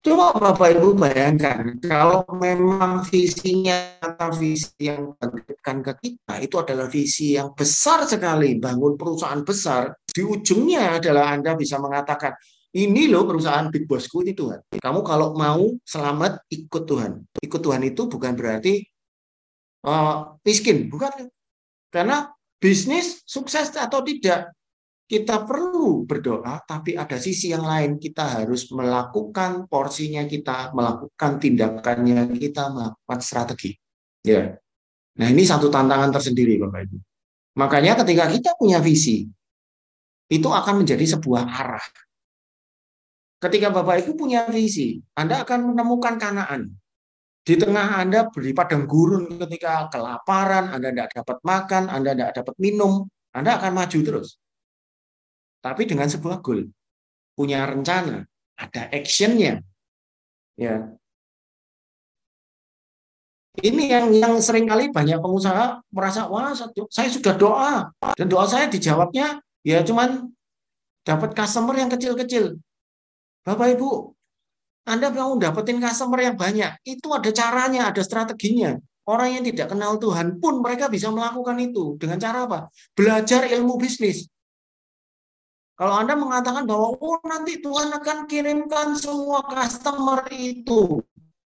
Coba 0.00 0.32
Bapak 0.32 0.80
Ibu 0.80 0.96
bayangkan, 0.96 1.76
kalau 1.84 2.24
memang 2.32 3.04
visinya 3.04 4.00
atau 4.00 4.32
visi 4.32 4.72
yang 4.88 5.12
diberikan 5.20 5.84
ke 5.84 5.92
kita 6.00 6.40
itu 6.40 6.56
adalah 6.56 6.88
visi 6.88 7.36
yang 7.36 7.52
besar 7.52 8.08
sekali, 8.08 8.56
bangun 8.56 8.96
perusahaan 8.96 9.44
besar, 9.44 9.92
di 10.08 10.24
ujungnya 10.24 10.96
adalah 10.96 11.36
Anda 11.36 11.52
bisa 11.52 11.76
mengatakan, 11.76 12.32
ini 12.72 13.12
loh 13.12 13.28
perusahaan 13.28 13.68
big 13.68 13.84
bossku 13.84 14.24
ini 14.24 14.32
Tuhan. 14.32 14.80
Kamu 14.80 15.04
kalau 15.04 15.36
mau 15.36 15.68
selamat 15.84 16.48
ikut 16.48 16.84
Tuhan. 16.88 17.20
Ikut 17.36 17.60
Tuhan 17.60 17.82
itu 17.84 18.08
bukan 18.08 18.32
berarti 18.32 18.80
uh, 19.84 20.32
miskin, 20.40 20.88
bukan. 20.88 21.28
Karena 21.92 22.30
bisnis 22.56 23.20
sukses 23.28 23.74
atau 23.76 24.00
tidak 24.00 24.48
kita 25.10 25.42
perlu 25.42 26.06
berdoa, 26.06 26.62
tapi 26.62 26.94
ada 26.94 27.18
sisi 27.18 27.50
yang 27.50 27.66
lain. 27.66 27.98
Kita 27.98 28.38
harus 28.38 28.70
melakukan 28.70 29.66
porsinya 29.66 30.22
kita, 30.22 30.70
melakukan 30.70 31.42
tindakannya 31.42 32.30
kita, 32.38 32.70
melakukan 32.70 33.18
strategi. 33.18 33.74
Ya. 34.22 34.54
Nah 35.18 35.26
ini 35.26 35.42
satu 35.42 35.66
tantangan 35.66 36.14
tersendiri, 36.14 36.62
Bapak 36.62 36.86
Ibu. 36.86 36.96
Makanya 37.58 37.98
ketika 38.06 38.30
kita 38.30 38.50
punya 38.54 38.78
visi, 38.78 39.26
itu 40.30 40.46
akan 40.46 40.86
menjadi 40.86 41.18
sebuah 41.18 41.42
arah. 41.42 41.86
Ketika 43.42 43.74
Bapak 43.74 44.06
Ibu 44.06 44.14
punya 44.14 44.46
visi, 44.46 45.02
Anda 45.18 45.42
akan 45.42 45.74
menemukan 45.74 46.22
kanaan. 46.22 46.70
Di 47.42 47.58
tengah 47.58 47.98
Anda 47.98 48.30
beri 48.30 48.54
padang 48.54 48.86
gurun 48.86 49.42
ketika 49.42 49.90
kelaparan, 49.90 50.70
Anda 50.70 50.94
tidak 50.94 51.18
dapat 51.18 51.42
makan, 51.42 51.90
Anda 51.90 52.14
tidak 52.14 52.30
dapat 52.38 52.54
minum, 52.62 53.10
Anda 53.34 53.58
akan 53.58 53.74
maju 53.74 53.98
terus 54.06 54.39
tapi 55.60 55.88
dengan 55.88 56.08
sebuah 56.08 56.40
goal. 56.44 56.68
Punya 57.36 57.64
rencana, 57.64 58.24
ada 58.56 58.82
actionnya. 58.92 59.64
Ya. 60.60 60.92
Ini 63.60 63.84
yang 63.92 64.06
yang 64.14 64.34
sering 64.40 64.68
kali 64.68 64.88
banyak 64.88 65.20
pengusaha 65.20 65.84
merasa 65.92 66.30
wah 66.30 66.54
saya 66.88 67.08
sudah 67.10 67.34
doa 67.34 67.90
dan 68.14 68.26
doa 68.30 68.46
saya 68.46 68.70
dijawabnya 68.70 69.42
ya 69.66 69.82
cuman 69.82 70.30
dapat 71.04 71.32
customer 71.32 71.74
yang 71.76 71.90
kecil-kecil. 71.90 72.60
Bapak 73.42 73.76
Ibu, 73.76 74.12
Anda 74.84 75.08
mau 75.10 75.34
dapetin 75.40 75.80
customer 75.80 76.20
yang 76.20 76.36
banyak, 76.36 76.76
itu 76.84 77.08
ada 77.10 77.30
caranya, 77.32 77.88
ada 77.88 78.04
strateginya. 78.04 78.76
Orang 79.08 79.32
yang 79.32 79.42
tidak 79.42 79.72
kenal 79.72 79.96
Tuhan 79.96 80.38
pun 80.38 80.60
mereka 80.60 80.86
bisa 80.86 81.10
melakukan 81.10 81.56
itu 81.58 81.96
dengan 81.98 82.20
cara 82.20 82.46
apa? 82.46 82.70
Belajar 82.94 83.48
ilmu 83.48 83.80
bisnis. 83.80 84.28
Kalau 85.80 85.96
Anda 85.96 86.12
mengatakan 86.12 86.68
bahwa 86.68 86.92
oh 86.92 87.16
nanti 87.24 87.56
Tuhan 87.64 87.88
akan 87.88 88.28
kirimkan 88.28 89.00
semua 89.00 89.40
customer 89.48 90.28
itu, 90.28 91.00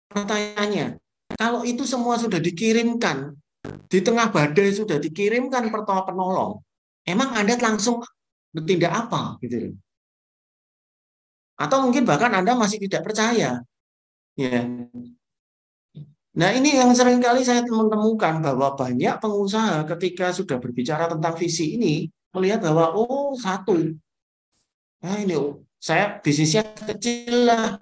pertanyaannya, 0.08 0.96
kalau 1.36 1.68
itu 1.68 1.84
semua 1.84 2.16
sudah 2.16 2.40
dikirimkan, 2.40 3.36
di 3.92 4.00
tengah 4.00 4.32
badai 4.32 4.72
sudah 4.72 5.04
dikirimkan 5.04 5.68
pertolongan 5.68 6.08
penolong, 6.08 6.52
emang 7.04 7.36
Anda 7.36 7.60
langsung 7.60 8.00
bertindak 8.56 8.96
apa 8.96 9.36
gitu 9.44 9.76
Atau 11.60 11.84
mungkin 11.84 12.08
bahkan 12.08 12.32
Anda 12.32 12.56
masih 12.56 12.80
tidak 12.88 13.12
percaya. 13.12 13.60
Ya. 14.40 14.60
Nah 16.40 16.50
ini 16.56 16.80
yang 16.80 16.96
sering 16.96 17.20
kali 17.20 17.44
saya 17.44 17.68
temukan 17.68 18.40
bahwa 18.40 18.80
banyak 18.80 19.12
pengusaha 19.20 19.84
ketika 19.92 20.32
sudah 20.32 20.56
berbicara 20.56 21.12
tentang 21.12 21.36
visi 21.36 21.76
ini 21.76 22.08
melihat 22.32 22.64
bahwa 22.64 22.96
oh 22.96 23.36
satu 23.36 23.76
Nah 25.02 25.18
ini 25.18 25.36
saya 25.82 26.22
bisnisnya 26.22 26.62
kecil 26.78 27.50
lah. 27.50 27.82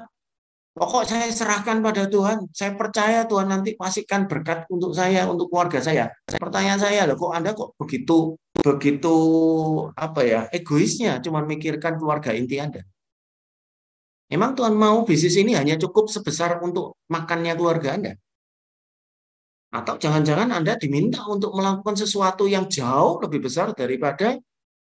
Pokok 0.71 1.03
saya 1.03 1.27
serahkan 1.27 1.83
pada 1.83 2.07
Tuhan. 2.07 2.47
Saya 2.55 2.71
percaya 2.79 3.27
Tuhan 3.27 3.51
nanti 3.51 3.75
pastikan 3.75 4.31
berkat 4.31 4.63
untuk 4.71 4.95
saya, 4.95 5.27
untuk 5.27 5.51
keluarga 5.51 5.83
saya. 5.83 6.07
Pertanyaan 6.23 6.79
saya, 6.79 7.03
loh, 7.03 7.19
kok 7.19 7.31
Anda 7.35 7.51
kok 7.51 7.75
begitu 7.75 8.39
begitu 8.59 9.15
apa 9.95 10.21
ya 10.23 10.41
egoisnya, 10.51 11.19
cuma 11.23 11.43
mikirkan 11.43 11.99
keluarga 11.99 12.31
inti 12.31 12.59
Anda. 12.59 12.83
Emang 14.29 14.55
Tuhan 14.55 14.77
mau 14.77 15.03
bisnis 15.03 15.35
ini 15.35 15.57
hanya 15.57 15.75
cukup 15.75 16.07
sebesar 16.07 16.63
untuk 16.63 16.95
makannya 17.11 17.55
keluarga 17.59 17.97
Anda? 17.97 18.13
Atau 19.73 19.99
jangan-jangan 19.99 20.49
Anda 20.53 20.77
diminta 20.79 21.25
untuk 21.27 21.51
melakukan 21.57 21.97
sesuatu 21.97 22.45
yang 22.45 22.69
jauh 22.69 23.19
lebih 23.19 23.49
besar 23.49 23.73
daripada 23.73 24.37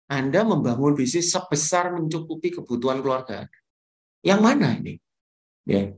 anda 0.05 0.45
membangun 0.45 0.93
bisnis 0.93 1.33
sebesar 1.33 1.89
mencukupi 1.93 2.53
kebutuhan 2.53 3.01
keluarga 3.01 3.49
Yang 4.21 4.41
mana 4.41 4.67
ini? 4.77 4.93
Ya. 5.65 5.93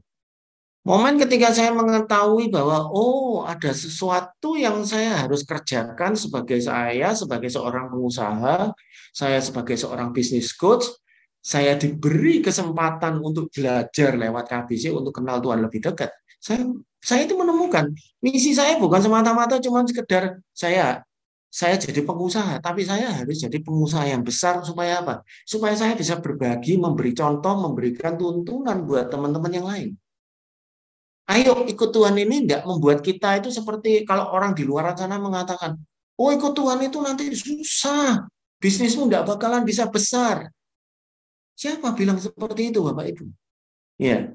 Momen 0.87 1.19
ketika 1.19 1.51
saya 1.51 1.75
mengetahui 1.75 2.47
bahwa 2.47 2.87
oh 2.87 3.43
ada 3.43 3.75
sesuatu 3.75 4.55
yang 4.55 4.87
saya 4.87 5.27
harus 5.27 5.43
kerjakan 5.43 6.15
sebagai 6.15 6.63
saya 6.63 7.11
sebagai 7.11 7.51
seorang 7.51 7.91
pengusaha, 7.91 8.71
saya 9.11 9.39
sebagai 9.43 9.75
seorang 9.75 10.15
bisnis 10.15 10.55
coach, 10.55 10.87
saya 11.43 11.75
diberi 11.75 12.39
kesempatan 12.39 13.19
untuk 13.19 13.51
belajar 13.51 14.15
lewat 14.15 14.47
KBC 14.47 14.95
untuk 14.95 15.11
kenal 15.11 15.43
Tuhan 15.43 15.59
lebih 15.59 15.83
dekat, 15.91 16.07
saya 16.39 16.63
saya 17.03 17.27
itu 17.27 17.35
menemukan 17.35 17.91
misi 18.23 18.51
saya 18.55 18.79
bukan 18.79 18.99
semata-mata 18.99 19.59
cuma 19.59 19.85
sekedar 19.85 20.39
saya 20.51 21.03
saya 21.47 21.79
jadi 21.79 22.03
pengusaha, 22.03 22.59
tapi 22.59 22.83
saya 22.83 23.07
harus 23.09 23.39
jadi 23.39 23.57
pengusaha 23.63 24.03
yang 24.03 24.21
besar 24.21 24.61
supaya 24.67 24.99
apa? 25.01 25.23
Supaya 25.47 25.73
saya 25.73 25.95
bisa 25.95 26.19
berbagi, 26.19 26.75
memberi 26.75 27.15
contoh, 27.15 27.55
memberikan 27.55 28.19
tuntunan 28.19 28.83
buat 28.83 29.07
teman-teman 29.07 29.51
yang 29.51 29.65
lain. 29.65 29.89
Ayo 31.27 31.67
ikut 31.67 31.91
Tuhan 31.91 32.15
ini 32.15 32.47
tidak 32.47 32.63
membuat 32.63 33.03
kita 33.03 33.43
itu 33.43 33.51
seperti 33.51 34.07
kalau 34.07 34.31
orang 34.31 34.55
di 34.55 34.63
luar 34.63 34.95
sana 34.95 35.19
mengatakan, 35.19 35.75
oh 36.15 36.29
ikut 36.31 36.55
Tuhan 36.55 36.79
itu 36.87 37.03
nanti 37.03 37.31
susah, 37.35 38.23
bisnismu 38.63 39.11
tidak 39.11 39.35
bakalan 39.35 39.67
bisa 39.67 39.91
besar. 39.91 40.47
Siapa 41.57 41.91
bilang 41.97 42.15
seperti 42.21 42.71
itu 42.71 42.79
Bapak 42.79 43.11
Ibu? 43.11 43.25
Ya, 43.97 44.31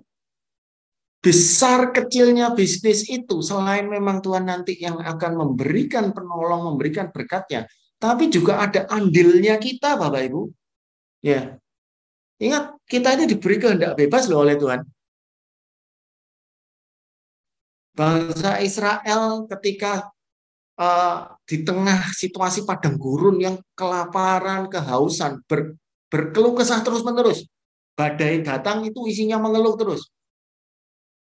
besar 1.22 1.94
kecilnya 1.94 2.50
bisnis 2.50 3.06
itu 3.06 3.38
selain 3.46 3.86
memang 3.86 4.18
Tuhan 4.18 4.42
nanti 4.42 4.74
yang 4.74 4.98
akan 4.98 5.38
memberikan 5.38 6.10
penolong, 6.10 6.74
memberikan 6.74 7.14
berkatnya, 7.14 7.70
tapi 8.02 8.26
juga 8.26 8.58
ada 8.58 8.90
andilnya 8.90 9.54
kita 9.62 9.94
Bapak 9.94 10.22
Ibu. 10.26 10.42
Ya. 11.22 11.54
Ingat, 12.42 12.74
kita 12.90 13.14
ini 13.14 13.30
diberi 13.30 13.62
kehendak 13.62 13.94
bebas 13.94 14.26
loh 14.26 14.42
oleh 14.42 14.58
Tuhan. 14.58 14.82
Bangsa 17.94 18.58
Israel 18.58 19.46
ketika 19.46 20.10
uh, 20.74 21.38
di 21.46 21.62
tengah 21.62 22.10
situasi 22.10 22.66
padang 22.66 22.98
gurun 22.98 23.38
yang 23.38 23.62
kelaparan, 23.78 24.66
kehausan, 24.66 25.38
ber, 25.46 25.78
berkeluh 26.10 26.58
kesah 26.58 26.82
terus-menerus. 26.82 27.46
Badai 27.94 28.42
datang 28.42 28.82
itu 28.82 29.06
isinya 29.06 29.38
mengeluh 29.38 29.78
terus 29.78 30.10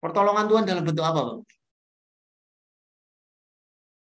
Pertolongan 0.02 0.50
Tuhan 0.50 0.66
dalam 0.66 0.84
bentuk 0.84 1.06
apa, 1.06 1.22
Bang? 1.22 1.42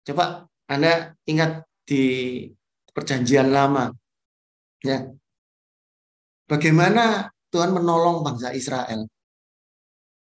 Coba 0.05 0.25
Anda 0.65 1.13
ingat 1.29 1.65
di 1.85 2.03
perjanjian 2.89 3.53
lama. 3.53 3.93
Ya. 4.81 5.13
Bagaimana 6.49 7.29
Tuhan 7.53 7.73
menolong 7.73 8.25
bangsa 8.25 8.53
Israel? 8.53 9.05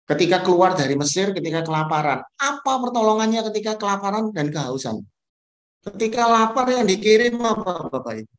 Ketika 0.05 0.45
keluar 0.45 0.77
dari 0.77 0.97
Mesir, 1.01 1.33
ketika 1.33 1.65
kelaparan. 1.65 2.21
Apa 2.37 2.73
pertolongannya 2.81 3.41
ketika 3.53 3.81
kelaparan 3.81 4.37
dan 4.37 4.53
kehausan? 4.53 5.01
Ketika 5.85 6.29
lapar 6.29 6.69
yang 6.69 6.85
dikirim 6.89 7.41
apa, 7.41 7.89
Bapak 7.89 8.25
Ibu? 8.25 8.35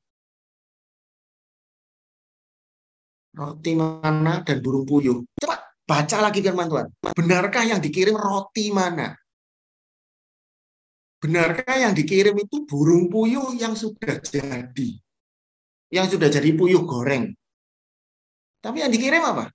Roti 3.35 3.71
mana 3.75 4.41
dan 4.41 4.57
burung 4.63 4.85
puyuh. 4.87 5.21
Coba 5.41 5.54
Baca 5.85 6.17
lagi 6.17 6.41
firman 6.41 6.65
Tuhan. 6.65 6.87
Benarkah 7.13 7.61
yang 7.61 7.77
dikirim 7.77 8.17
roti 8.17 8.73
mana? 8.73 9.13
Benarkah 11.21 11.77
yang 11.77 11.93
dikirim 11.93 12.33
itu 12.41 12.65
burung 12.65 13.05
puyuh 13.09 13.53
yang 13.53 13.77
sudah 13.77 14.17
jadi? 14.25 14.89
Yang 15.93 16.17
sudah 16.17 16.29
jadi 16.33 16.49
puyuh 16.57 16.81
goreng. 16.89 17.37
Tapi 18.65 18.81
yang 18.81 18.89
dikirim 18.89 19.21
apa? 19.21 19.53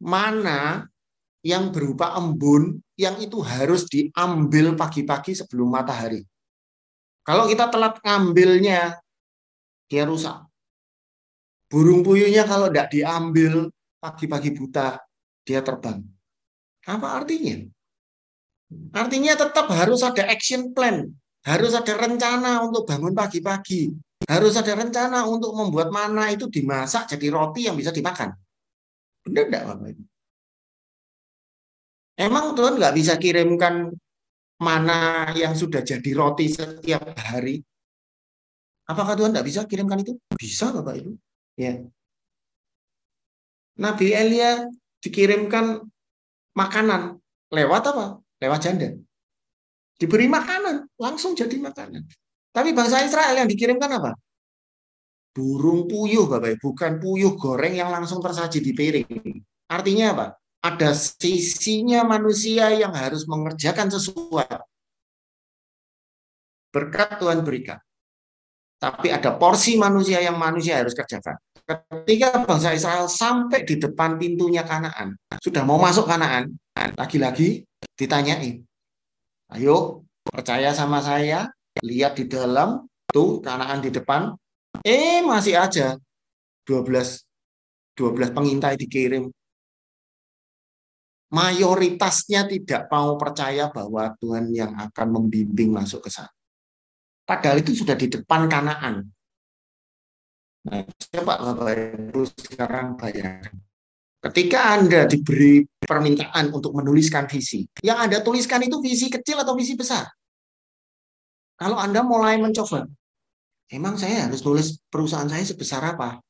Mana 0.00 0.88
yang 1.44 1.68
berupa 1.68 2.16
embun 2.16 2.80
yang 2.96 3.20
itu 3.20 3.44
harus 3.44 3.84
diambil 3.92 4.72
pagi-pagi 4.72 5.36
sebelum 5.36 5.68
matahari. 5.68 6.24
Kalau 7.22 7.44
kita 7.44 7.68
telat 7.68 8.00
ngambilnya, 8.00 8.98
dia 9.86 10.08
rusak. 10.08 10.48
Burung 11.68 12.00
puyuhnya 12.00 12.48
kalau 12.48 12.72
tidak 12.72 12.88
diambil 12.88 13.68
pagi-pagi 14.02 14.50
buta 14.50 14.98
dia 15.46 15.62
terbang. 15.62 16.02
Apa 16.90 17.22
artinya? 17.22 17.62
Artinya 18.90 19.38
tetap 19.38 19.70
harus 19.70 20.02
ada 20.02 20.26
action 20.26 20.74
plan, 20.74 21.06
harus 21.46 21.72
ada 21.78 21.94
rencana 21.94 22.66
untuk 22.66 22.82
bangun 22.82 23.14
pagi-pagi, 23.14 23.94
harus 24.26 24.58
ada 24.58 24.74
rencana 24.74 25.22
untuk 25.30 25.54
membuat 25.54 25.94
mana 25.94 26.34
itu 26.34 26.50
dimasak 26.50 27.06
jadi 27.14 27.30
roti 27.30 27.70
yang 27.70 27.78
bisa 27.78 27.94
dimakan. 27.94 28.34
Benar 29.22 29.44
enggak 29.46 29.64
Bapak 29.70 29.86
Ibu? 29.94 30.04
Emang 32.18 32.46
Tuhan 32.58 32.74
nggak 32.76 32.94
bisa 32.98 33.14
kirimkan 33.22 33.94
mana 34.58 35.30
yang 35.38 35.54
sudah 35.54 35.86
jadi 35.86 36.10
roti 36.14 36.50
setiap 36.50 37.14
hari? 37.18 37.62
Apakah 38.90 39.14
Tuhan 39.14 39.30
nggak 39.30 39.46
bisa 39.46 39.60
kirimkan 39.70 40.02
itu? 40.02 40.18
Bisa 40.34 40.74
Bapak 40.74 40.98
Ibu. 40.98 41.12
Ya, 41.54 41.78
Nabi 43.80 44.12
Elia 44.12 44.68
dikirimkan 45.00 45.80
makanan 46.52 47.16
lewat 47.48 47.82
apa? 47.92 48.06
Lewat 48.42 48.60
janda. 48.64 48.92
Diberi 49.96 50.26
makanan, 50.26 50.90
langsung 50.98 51.32
jadi 51.38 51.56
makanan. 51.62 52.02
Tapi 52.52 52.74
bangsa 52.74 53.00
Israel 53.06 53.38
yang 53.38 53.48
dikirimkan 53.48 53.90
apa? 54.02 54.12
Burung 55.32 55.88
puyuh, 55.88 56.28
Bapak 56.28 56.60
Ibu, 56.60 56.76
bukan 56.76 56.92
puyuh 57.00 57.32
goreng 57.40 57.72
yang 57.72 57.88
langsung 57.88 58.20
tersaji 58.20 58.60
di 58.60 58.76
piring. 58.76 59.40
Artinya 59.72 60.06
apa? 60.12 60.26
Ada 60.60 60.92
sisinya 60.92 62.04
manusia 62.04 62.68
yang 62.76 62.92
harus 62.92 63.24
mengerjakan 63.24 63.88
sesuatu. 63.88 64.60
Berkat 66.68 67.16
Tuhan 67.16 67.40
berikan. 67.40 67.80
Tapi 68.76 69.08
ada 69.08 69.32
porsi 69.38 69.78
manusia 69.80 70.20
yang 70.20 70.36
manusia 70.36 70.82
harus 70.82 70.92
kerjakan. 70.92 71.38
Ketika 71.62 72.42
bangsa 72.42 72.74
Israel 72.74 73.06
sampai 73.06 73.62
di 73.62 73.78
depan 73.78 74.18
pintunya 74.18 74.66
Kanaan, 74.66 75.14
sudah 75.38 75.62
mau 75.62 75.78
masuk 75.78 76.10
Kanaan, 76.10 76.50
lagi-lagi 76.98 77.62
ditanyai, 77.94 78.58
ayo 79.54 80.02
percaya 80.26 80.74
sama 80.74 80.98
saya, 80.98 81.46
lihat 81.80 82.18
di 82.18 82.26
dalam, 82.26 82.84
tuh 83.08 83.38
Kanaan 83.38 83.78
di 83.78 83.94
depan, 83.94 84.34
eh 84.82 85.22
masih 85.22 85.54
aja 85.54 85.94
12 86.66 87.22
12 87.94 88.32
pengintai 88.32 88.74
dikirim. 88.74 89.28
Mayoritasnya 91.32 92.44
tidak 92.44 92.92
mau 92.92 93.16
percaya 93.16 93.72
bahwa 93.72 94.12
Tuhan 94.20 94.52
yang 94.52 94.76
akan 94.76 95.08
membimbing 95.16 95.72
masuk 95.72 96.04
ke 96.04 96.10
sana. 96.12 96.28
Padahal 97.24 97.64
itu 97.64 97.72
sudah 97.72 97.96
di 97.96 98.12
depan 98.12 98.52
Kanaan. 98.52 99.08
Nah, 100.62 100.86
coba 100.86 101.42
Bapak 101.42 101.74
Ibu 101.74 102.22
sekarang 102.38 102.94
bayangkan. 102.94 103.58
Ketika 104.22 104.78
Anda 104.78 105.10
diberi 105.10 105.66
permintaan 105.82 106.54
untuk 106.54 106.78
menuliskan 106.78 107.26
visi, 107.26 107.66
yang 107.82 107.98
Anda 107.98 108.22
tuliskan 108.22 108.62
itu 108.62 108.78
visi 108.78 109.10
kecil 109.10 109.42
atau 109.42 109.58
visi 109.58 109.74
besar? 109.74 110.06
Kalau 111.58 111.74
Anda 111.74 112.06
mulai 112.06 112.38
mencoba, 112.38 112.86
emang 113.74 113.98
saya 113.98 114.30
harus 114.30 114.46
nulis 114.46 114.78
perusahaan 114.86 115.26
saya 115.26 115.42
sebesar 115.42 115.82
apa? 115.82 116.22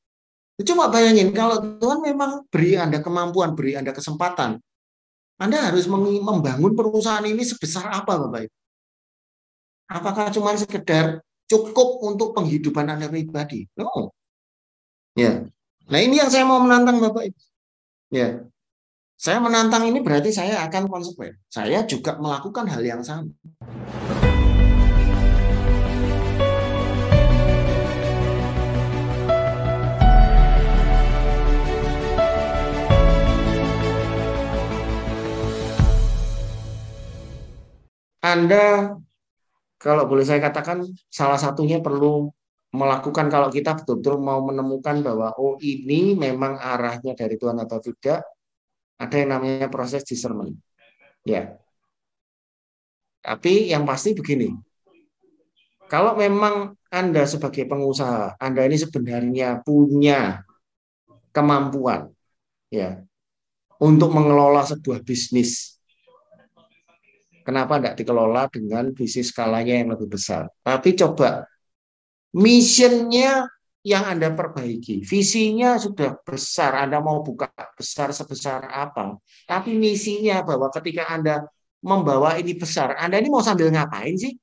Coba 0.57 0.89
bayangin, 0.89 1.29
kalau 1.37 1.61
Tuhan 1.77 2.01
memang 2.01 2.49
beri 2.49 2.73
Anda 2.81 3.05
kemampuan, 3.05 3.53
beri 3.53 3.77
Anda 3.77 3.93
kesempatan, 3.93 4.57
Anda 5.37 5.69
harus 5.69 5.85
membangun 5.85 6.73
perusahaan 6.73 7.25
ini 7.25 7.45
sebesar 7.45 7.93
apa, 7.93 8.17
Bapak 8.17 8.49
Ibu? 8.49 8.55
Apakah 9.93 10.33
cuma 10.33 10.57
sekedar 10.57 11.21
cukup 11.45 12.01
untuk 12.01 12.33
penghidupan 12.33 12.89
Anda 12.89 13.05
pribadi? 13.05 13.69
No. 13.77 14.09
Ya. 15.13 15.45
Nah, 15.93 15.99
ini 16.01 16.17
yang 16.17 16.33
saya 16.33 16.41
mau 16.41 16.57
menantang 16.57 16.97
Bapak 16.97 17.29
Ibu. 17.29 17.41
Ya. 18.09 18.49
Saya 19.13 19.37
menantang 19.37 19.85
ini 19.85 20.01
berarti 20.01 20.33
saya 20.33 20.65
akan 20.65 20.89
konsekuen. 20.89 21.37
Saya 21.53 21.85
juga 21.85 22.17
melakukan 22.17 22.65
hal 22.65 22.81
yang 22.81 23.05
sama. 23.05 23.29
Anda 38.25 38.97
kalau 39.77 40.09
boleh 40.09 40.25
saya 40.25 40.41
katakan 40.41 40.81
salah 41.13 41.37
satunya 41.37 41.77
perlu 41.85 42.33
melakukan 42.73 43.29
kalau 43.29 43.53
kita 43.53 43.77
betul-betul 43.77 44.17
mau 44.17 44.41
menemukan 44.41 45.05
bahwa 45.05 45.29
oh 45.37 45.61
ini 45.61 46.17
memang 46.17 46.57
arahnya 46.57 47.13
dari 47.13 47.37
Tuhan 47.37 47.61
atau 47.61 47.77
tidak, 47.77 48.25
ada 48.97 49.15
yang 49.15 49.29
namanya 49.37 49.69
proses 49.69 50.01
discernment. 50.01 50.57
Ya. 51.21 51.61
Tapi 53.21 53.69
yang 53.69 53.85
pasti 53.85 54.17
begini. 54.17 54.51
Kalau 55.85 56.17
memang 56.17 56.73
Anda 56.89 57.29
sebagai 57.29 57.69
pengusaha, 57.69 58.41
Anda 58.41 58.65
ini 58.65 58.81
sebenarnya 58.81 59.61
punya 59.61 60.41
kemampuan 61.29 62.09
ya 62.73 63.05
untuk 63.77 64.09
mengelola 64.09 64.65
sebuah 64.65 65.05
bisnis. 65.05 65.77
Kenapa 67.45 67.77
tidak 67.77 68.01
dikelola 68.01 68.49
dengan 68.49 68.89
bisnis 68.95 69.29
skalanya 69.29 69.77
yang 69.77 69.93
lebih 69.93 70.09
besar? 70.09 70.49
Tapi 70.65 70.95
coba 70.97 71.45
missionnya 72.33 73.47
yang 73.83 74.03
Anda 74.07 74.31
perbaiki. 74.31 75.03
Visinya 75.03 75.75
sudah 75.75 76.17
besar, 76.23 76.73
Anda 76.79 77.03
mau 77.03 77.19
buka 77.19 77.51
besar 77.75 78.15
sebesar 78.15 78.63
apa. 78.71 79.19
Tapi 79.43 79.75
misinya 79.75 80.39
bahwa 80.41 80.71
ketika 80.71 81.11
Anda 81.11 81.43
membawa 81.83 82.39
ini 82.39 82.55
besar, 82.55 82.95
Anda 82.95 83.19
ini 83.19 83.27
mau 83.27 83.43
sambil 83.43 83.69
ngapain 83.69 84.15
sih? 84.15 84.33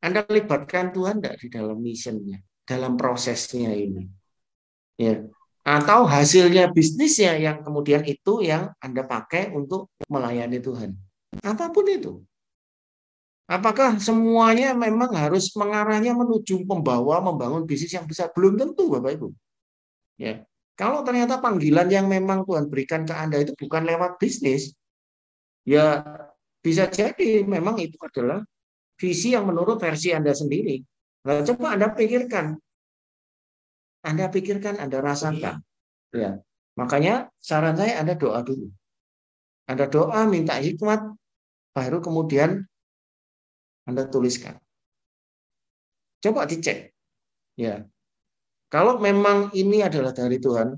Anda 0.00 0.24
libatkan 0.24 0.92
Tuhan 0.92 1.20
tidak 1.20 1.36
di 1.40 1.48
dalam 1.52 1.78
misinya, 1.80 2.40
dalam 2.64 2.96
prosesnya 2.96 3.76
ini. 3.76 4.08
Ya. 4.96 5.28
Atau 5.66 6.06
hasilnya 6.06 6.70
bisnisnya 6.70 7.36
yang 7.36 7.66
kemudian 7.66 8.06
itu 8.06 8.40
yang 8.40 8.72
Anda 8.78 9.02
pakai 9.04 9.50
untuk 9.52 9.92
melayani 10.06 10.62
Tuhan. 10.62 10.94
Apa 11.42 11.74
pun 11.74 11.84
itu. 11.90 12.22
Apakah 13.46 14.02
semuanya 14.02 14.74
memang 14.74 15.14
harus 15.14 15.54
mengarahnya 15.54 16.10
menuju 16.18 16.66
pembawa 16.66 17.22
membangun 17.22 17.62
bisnis 17.62 17.94
yang 17.94 18.02
besar? 18.02 18.34
Belum 18.34 18.58
tentu, 18.58 18.90
Bapak 18.90 19.14
Ibu. 19.14 19.28
Ya. 20.18 20.42
Kalau 20.74 21.06
ternyata 21.06 21.38
panggilan 21.38 21.88
yang 21.88 22.10
memang 22.10 22.42
Tuhan 22.42 22.66
berikan 22.68 23.06
ke 23.06 23.14
Anda 23.14 23.40
itu 23.40 23.56
bukan 23.56 23.86
lewat 23.86 24.20
bisnis, 24.20 24.76
ya 25.64 26.04
bisa 26.60 26.84
jadi 26.90 27.46
memang 27.46 27.80
itu 27.80 27.96
adalah 28.02 28.44
visi 29.00 29.32
yang 29.32 29.48
menurut 29.48 29.80
versi 29.80 30.12
Anda 30.12 30.36
sendiri. 30.36 30.82
Nah, 31.24 31.40
coba 31.46 31.78
Anda 31.78 31.94
pikirkan. 31.96 32.60
Anda 34.04 34.28
pikirkan, 34.28 34.76
Anda 34.76 35.00
rasakan. 35.00 35.64
Ya. 36.12 36.42
Makanya 36.76 37.32
saran 37.40 37.78
saya 37.78 38.02
Anda 38.02 38.18
doa 38.18 38.44
dulu. 38.44 38.68
Anda 39.64 39.88
doa 39.88 40.28
minta 40.28 40.60
hikmat, 40.60 41.08
baru 41.72 42.04
kemudian 42.04 42.68
anda 43.86 44.04
tuliskan. 44.10 44.58
Coba 46.20 46.44
dicek. 46.44 46.90
Ya. 47.54 47.86
Kalau 48.66 48.98
memang 48.98 49.54
ini 49.54 49.80
adalah 49.80 50.10
dari 50.10 50.42
Tuhan, 50.42 50.74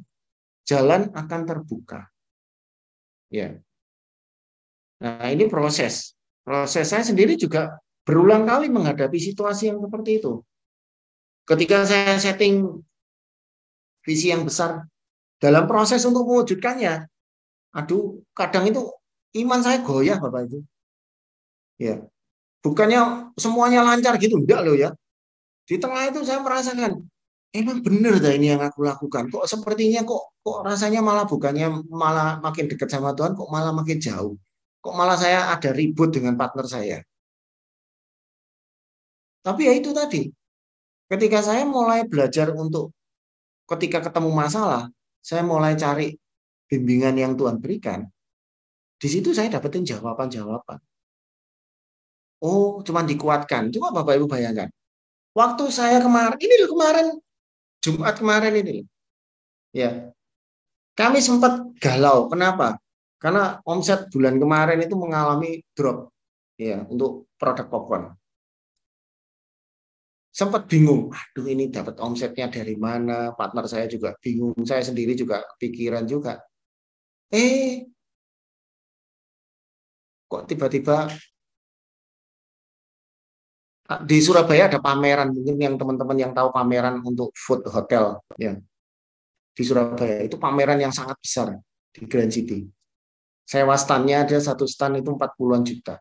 jalan 0.68 1.08
akan 1.16 1.40
terbuka. 1.48 2.04
Ya. 3.32 3.56
Nah, 5.00 5.26
ini 5.32 5.48
proses. 5.48 6.12
Proses 6.44 6.92
saya 6.92 7.00
sendiri 7.00 7.36
juga 7.40 7.80
berulang 8.04 8.44
kali 8.44 8.68
menghadapi 8.68 9.16
situasi 9.16 9.72
yang 9.72 9.80
seperti 9.80 10.20
itu. 10.20 10.44
Ketika 11.48 11.88
saya 11.88 12.20
setting 12.20 12.84
visi 14.04 14.28
yang 14.28 14.44
besar 14.44 14.84
dalam 15.40 15.64
proses 15.64 16.04
untuk 16.04 16.28
mewujudkannya, 16.28 17.08
aduh, 17.72 18.20
kadang 18.36 18.68
itu 18.68 18.84
iman 19.44 19.60
saya 19.64 19.80
goyah 19.80 20.20
Bapak 20.20 20.48
itu. 20.48 20.60
Ya, 21.78 22.04
Bukannya 22.64 23.32
semuanya 23.38 23.80
lancar 23.86 24.18
gitu, 24.18 24.38
enggak 24.42 24.60
loh 24.66 24.74
ya. 24.74 24.90
Di 25.68 25.76
tengah 25.78 26.10
itu 26.10 26.20
saya 26.26 26.40
merasakan, 26.42 27.06
emang 27.54 27.78
benar 27.84 28.18
dah 28.18 28.32
ini 28.34 28.52
yang 28.56 28.62
aku 28.64 28.82
lakukan. 28.82 29.28
Kok 29.30 29.44
sepertinya 29.44 30.02
kok 30.02 30.22
kok 30.42 30.58
rasanya 30.64 31.00
malah 31.04 31.24
bukannya 31.28 31.84
malah 31.92 32.40
makin 32.40 32.66
dekat 32.70 32.88
sama 32.88 33.12
Tuhan, 33.14 33.36
kok 33.38 33.48
malah 33.52 33.72
makin 33.72 33.98
jauh. 34.00 34.34
Kok 34.80 34.94
malah 34.94 35.16
saya 35.20 35.52
ada 35.54 35.70
ribut 35.74 36.10
dengan 36.14 36.34
partner 36.40 36.66
saya. 36.66 36.98
Tapi 39.44 39.60
ya 39.64 39.72
itu 39.76 39.90
tadi, 39.96 40.28
ketika 41.08 41.40
saya 41.40 41.62
mulai 41.64 42.04
belajar 42.04 42.52
untuk 42.52 42.92
ketika 43.68 44.08
ketemu 44.08 44.30
masalah, 44.32 44.88
saya 45.22 45.44
mulai 45.44 45.76
cari 45.76 46.16
bimbingan 46.68 47.16
yang 47.16 47.32
Tuhan 47.36 47.60
berikan. 47.60 48.04
Di 48.98 49.08
situ 49.08 49.30
saya 49.32 49.48
dapetin 49.48 49.86
jawaban-jawaban. 49.86 50.80
Oh, 52.38 52.80
cuma 52.86 53.02
dikuatkan. 53.02 53.74
Coba 53.74 54.02
Bapak 54.02 54.14
Ibu 54.18 54.26
bayangkan. 54.30 54.70
Waktu 55.34 55.64
saya 55.70 55.98
kemarin, 56.02 56.38
ini 56.38 56.54
loh 56.62 56.70
kemarin, 56.74 57.06
Jumat 57.82 58.14
kemarin 58.18 58.54
ini. 58.58 58.76
Ya, 59.70 60.10
kami 60.98 61.22
sempat 61.22 61.62
galau. 61.78 62.26
Kenapa? 62.26 62.78
Karena 63.18 63.58
omset 63.66 64.10
bulan 64.10 64.38
kemarin 64.38 64.78
itu 64.82 64.94
mengalami 64.94 65.62
drop 65.74 66.14
ya 66.58 66.86
untuk 66.86 67.30
produk 67.38 67.66
popcorn. 67.66 68.04
Sempat 70.30 70.70
bingung, 70.70 71.10
aduh 71.10 71.50
ini 71.50 71.66
dapat 71.66 71.98
omsetnya 71.98 72.46
dari 72.46 72.78
mana? 72.78 73.34
Partner 73.34 73.66
saya 73.66 73.90
juga 73.90 74.14
bingung, 74.22 74.54
saya 74.62 74.86
sendiri 74.86 75.18
juga 75.18 75.42
pikiran 75.58 76.06
juga. 76.06 76.38
Eh, 77.34 77.90
kok 80.30 80.46
tiba-tiba 80.46 81.10
di 83.88 84.20
Surabaya 84.20 84.68
ada 84.68 84.84
pameran 84.84 85.32
mungkin 85.32 85.56
yang 85.56 85.74
teman-teman 85.80 86.16
yang 86.20 86.32
tahu 86.36 86.52
pameran 86.52 87.00
untuk 87.00 87.32
food 87.32 87.64
hotel 87.72 88.20
ya. 88.36 88.52
Di 89.56 89.62
Surabaya 89.64 90.28
itu 90.28 90.36
pameran 90.36 90.76
yang 90.76 90.92
sangat 90.92 91.16
besar 91.16 91.56
di 91.96 92.04
Grand 92.04 92.28
City. 92.28 92.68
Sewa 93.48 93.80
standnya 93.80 94.28
ada 94.28 94.36
satu 94.36 94.68
stand 94.68 95.00
itu 95.00 95.08
40-an 95.08 95.62
juta. 95.64 95.96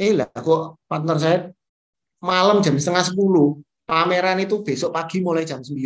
Eh 0.00 0.16
lah 0.16 0.26
kok 0.32 0.80
partner 0.88 1.16
saya 1.20 1.38
malam 2.24 2.64
jam 2.64 2.80
setengah 2.80 3.04
sepuluh 3.04 3.60
pameran 3.84 4.40
itu 4.40 4.64
besok 4.64 4.96
pagi 4.96 5.20
mulai 5.20 5.44
jam 5.44 5.60
9 5.60 5.76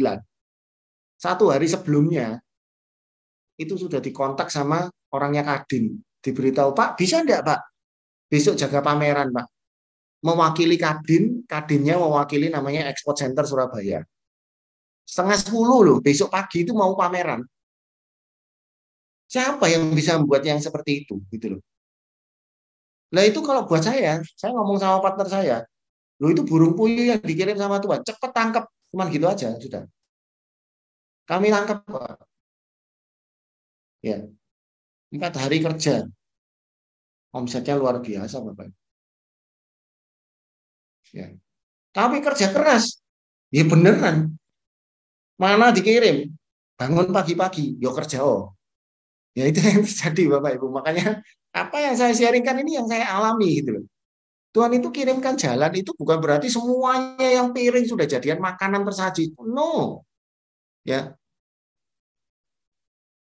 satu 1.19 1.51
hari 1.51 1.67
sebelumnya 1.67 2.39
itu 3.59 3.75
sudah 3.75 3.99
dikontak 3.99 4.55
sama 4.55 4.87
orangnya 5.11 5.43
Kadin. 5.43 5.99
Diberitahu 6.23 6.79
Pak 6.79 6.95
bisa 6.95 7.27
enggak 7.27 7.43
Pak? 7.43 7.61
Besok 8.31 8.55
jaga 8.55 8.81
pameran 8.81 9.35
Pak 9.35 9.58
mewakili 10.25 10.75
Kadin, 10.75 11.47
Kadinnya 11.47 11.99
mewakili 11.99 12.51
namanya 12.51 12.91
Export 12.91 13.19
Center 13.19 13.47
Surabaya. 13.47 14.03
Setengah 15.09 15.39
sepuluh 15.41 15.81
loh, 15.87 15.99
besok 16.05 16.35
pagi 16.35 16.67
itu 16.67 16.77
mau 16.77 16.93
pameran. 16.93 17.41
Siapa 19.29 19.69
yang 19.69 19.93
bisa 19.93 20.17
membuat 20.17 20.45
yang 20.45 20.61
seperti 20.61 21.05
itu, 21.05 21.21
gitu 21.33 21.57
loh. 21.57 21.63
Nah 23.13 23.25
itu 23.25 23.41
kalau 23.41 23.65
buat 23.65 23.81
saya, 23.81 24.21
saya 24.37 24.53
ngomong 24.53 24.77
sama 24.77 25.01
partner 25.01 25.29
saya, 25.29 25.57
lo 26.21 26.29
itu 26.29 26.45
burung 26.45 26.77
puyuh 26.77 27.13
yang 27.17 27.21
dikirim 27.25 27.57
sama 27.57 27.81
Tuhan, 27.81 28.05
cepet 28.05 28.31
tangkap, 28.37 28.69
cuman 28.93 29.09
gitu 29.09 29.25
aja 29.25 29.57
sudah. 29.57 29.89
Kami 31.25 31.49
tangkap, 31.49 31.85
ya 34.05 34.29
empat 35.09 35.35
hari 35.41 35.65
kerja, 35.65 36.05
omsetnya 37.33 37.81
luar 37.81 38.05
biasa, 38.05 38.45
bapak. 38.45 38.73
Ya. 41.15 41.33
Tapi 41.93 42.21
kerja 42.21 42.53
keras, 42.53 43.01
ya 43.49 43.65
beneran. 43.65 44.37
Mana 45.39 45.71
dikirim? 45.71 46.35
Bangun 46.79 47.11
pagi-pagi, 47.11 47.79
yo 47.83 47.91
kerja 47.95 48.23
oh. 48.23 48.55
Ya 49.35 49.47
itu 49.47 49.63
yang 49.63 49.83
terjadi 49.87 50.39
Bapak 50.39 50.59
Ibu. 50.59 50.67
Makanya 50.75 51.23
apa 51.55 51.77
yang 51.79 51.95
saya 51.95 52.15
sharingkan 52.15 52.63
ini 52.63 52.79
yang 52.79 52.87
saya 52.91 53.07
alami 53.15 53.63
gitu. 53.63 53.87
Tuhan 54.51 54.75
itu 54.81 54.89
kirimkan 54.91 55.39
jalan 55.39 55.71
itu 55.77 55.93
bukan 55.95 56.19
berarti 56.19 56.49
semuanya 56.49 57.29
yang 57.29 57.55
piring 57.55 57.87
sudah 57.87 58.09
jadian 58.09 58.43
makanan 58.43 58.83
tersaji. 58.83 59.37
No. 59.45 60.03
Ya. 60.83 61.15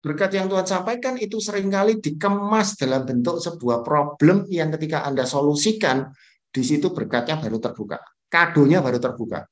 Berkat 0.06 0.38
yang 0.38 0.46
Tuhan 0.46 0.70
sampaikan 0.70 1.18
itu 1.18 1.42
sering 1.42 1.74
kali 1.74 1.98
dikemas 1.98 2.78
dalam 2.78 3.10
bentuk 3.10 3.42
sebuah 3.42 3.82
problem 3.82 4.46
yang 4.54 4.70
ketika 4.78 5.02
Anda 5.02 5.26
solusikan, 5.26 6.14
di 6.56 6.64
situ 6.64 6.88
berkatnya 6.96 7.36
baru 7.36 7.60
terbuka. 7.60 8.00
Kadonya 8.32 8.80
baru 8.80 8.96
terbuka. 8.96 9.44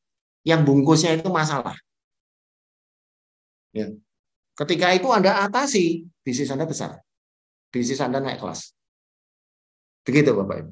Yang 0.48 0.62
bungkusnya 0.63 1.20
itu 1.20 1.28
masalah. 1.28 1.76
Ya. 3.76 3.92
Ketika 4.56 4.96
itu 4.96 5.12
Anda 5.12 5.44
atasi, 5.44 6.08
bisnis 6.24 6.48
Anda 6.48 6.63
besar. 6.63 7.04
Bisnis 7.76 8.00
Anda 8.00 8.24
naik 8.24 8.39
kelas. 8.39 8.72
Begitu 10.08 10.32
Bapak 10.32 10.63
Ibu. 10.63 10.72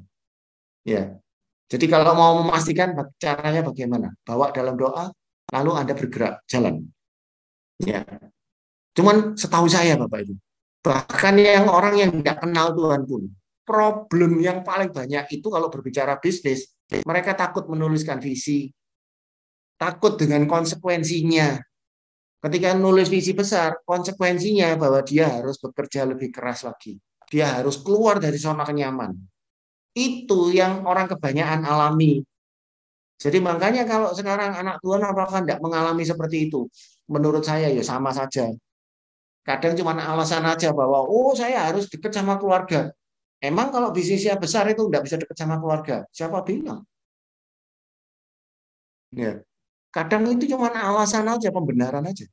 Ya. 0.88 1.20
Jadi 1.68 1.84
kalau 1.88 2.16
mau 2.16 2.40
memastikan 2.40 2.96
caranya 3.20 3.60
bagaimana? 3.64 4.12
Bawa 4.24 4.52
dalam 4.56 4.76
doa, 4.80 5.12
lalu 5.52 5.70
Anda 5.76 5.92
bergerak, 5.92 6.48
jalan. 6.48 6.88
Ya. 7.80 8.08
Cuman 8.96 9.36
setahu 9.36 9.68
saya 9.68 10.00
Bapak 10.00 10.24
Ibu, 10.28 10.34
bahkan 10.80 11.34
yang 11.36 11.68
orang 11.68 11.96
yang 11.96 12.10
tidak 12.20 12.44
kenal 12.44 12.76
Tuhan 12.76 13.02
pun, 13.08 13.22
problem 13.62 14.42
yang 14.42 14.66
paling 14.66 14.90
banyak 14.90 15.38
itu 15.38 15.46
kalau 15.48 15.70
berbicara 15.70 16.18
bisnis, 16.18 16.70
mereka 17.06 17.32
takut 17.32 17.66
menuliskan 17.70 18.18
visi, 18.18 18.68
takut 19.78 20.14
dengan 20.14 20.46
konsekuensinya. 20.46 21.58
Ketika 22.42 22.74
nulis 22.74 23.06
visi 23.06 23.30
besar, 23.38 23.78
konsekuensinya 23.86 24.74
bahwa 24.74 24.98
dia 25.06 25.30
harus 25.30 25.62
bekerja 25.62 26.02
lebih 26.02 26.34
keras 26.34 26.66
lagi. 26.66 26.98
Dia 27.30 27.62
harus 27.62 27.78
keluar 27.78 28.18
dari 28.18 28.34
zona 28.34 28.66
nyaman. 28.66 29.14
Itu 29.94 30.50
yang 30.50 30.82
orang 30.82 31.06
kebanyakan 31.06 31.62
alami. 31.62 32.18
Jadi 33.22 33.38
makanya 33.38 33.86
kalau 33.86 34.10
sekarang 34.10 34.58
anak 34.58 34.82
Tuhan 34.82 35.06
apakah 35.06 35.46
tidak 35.46 35.62
mengalami 35.62 36.02
seperti 36.02 36.50
itu? 36.50 36.66
Menurut 37.06 37.46
saya 37.46 37.70
ya 37.70 37.82
sama 37.86 38.10
saja. 38.10 38.50
Kadang 39.46 39.78
cuma 39.78 39.94
alasan 39.94 40.42
aja 40.42 40.74
bahwa 40.74 41.06
oh 41.06 41.30
saya 41.38 41.70
harus 41.70 41.86
dekat 41.86 42.10
sama 42.10 42.42
keluarga. 42.42 42.90
Emang 43.42 43.74
kalau 43.74 43.90
bisnisnya 43.90 44.38
besar 44.38 44.70
itu 44.70 44.86
tidak 44.86 45.02
bisa 45.02 45.18
dekat 45.18 45.34
sama 45.34 45.58
keluarga? 45.58 46.06
Siapa 46.14 46.46
bilang? 46.46 46.86
Ya. 49.10 49.42
Kadang 49.90 50.30
itu 50.30 50.46
cuma 50.54 50.70
alasan 50.70 51.26
aja, 51.26 51.50
pembenaran 51.50 52.06
aja. 52.06 52.24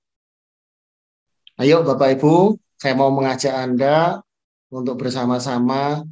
Ayo 1.58 1.82
Bapak 1.82 2.22
Ibu, 2.22 2.62
saya 2.78 2.94
mau 2.94 3.10
mengajak 3.10 3.52
Anda 3.52 4.22
untuk 4.70 5.02
bersama-sama 5.02 6.06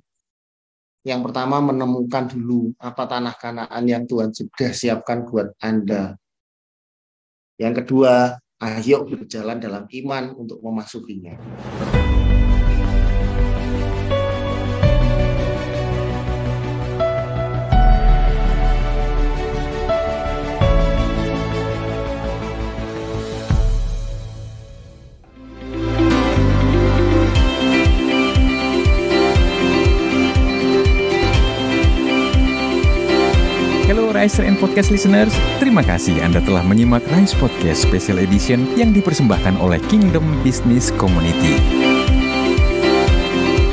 yang 1.05 1.23
pertama 1.23 1.63
menemukan 1.63 2.27
dulu 2.27 2.73
apa 2.81 3.07
tanah 3.07 3.38
kanaan 3.38 3.83
yang 3.88 4.03
Tuhan 4.10 4.33
sudah 4.33 4.75
siapkan 4.75 5.23
buat 5.23 5.55
Anda. 5.62 6.19
Yang 7.55 7.86
kedua, 7.86 8.36
ayo 8.60 9.07
berjalan 9.07 9.62
dalam 9.62 9.86
iman 9.88 10.23
untuk 10.36 10.60
memasukinya. 10.60 11.38
Riser 34.38 34.54
and 34.54 34.62
Podcast 34.62 34.93
listeners, 34.93 35.34
terima 35.58 35.82
kasih 35.82 36.21
Anda 36.21 36.38
telah 36.45 36.62
menyimak 36.62 37.02
Rise 37.10 37.34
Podcast 37.41 37.89
Special 37.89 38.21
Edition 38.21 38.69
yang 38.78 38.93
dipersembahkan 38.93 39.58
oleh 39.58 39.82
Kingdom 39.89 40.21
Business 40.45 40.93
Community. 40.93 41.58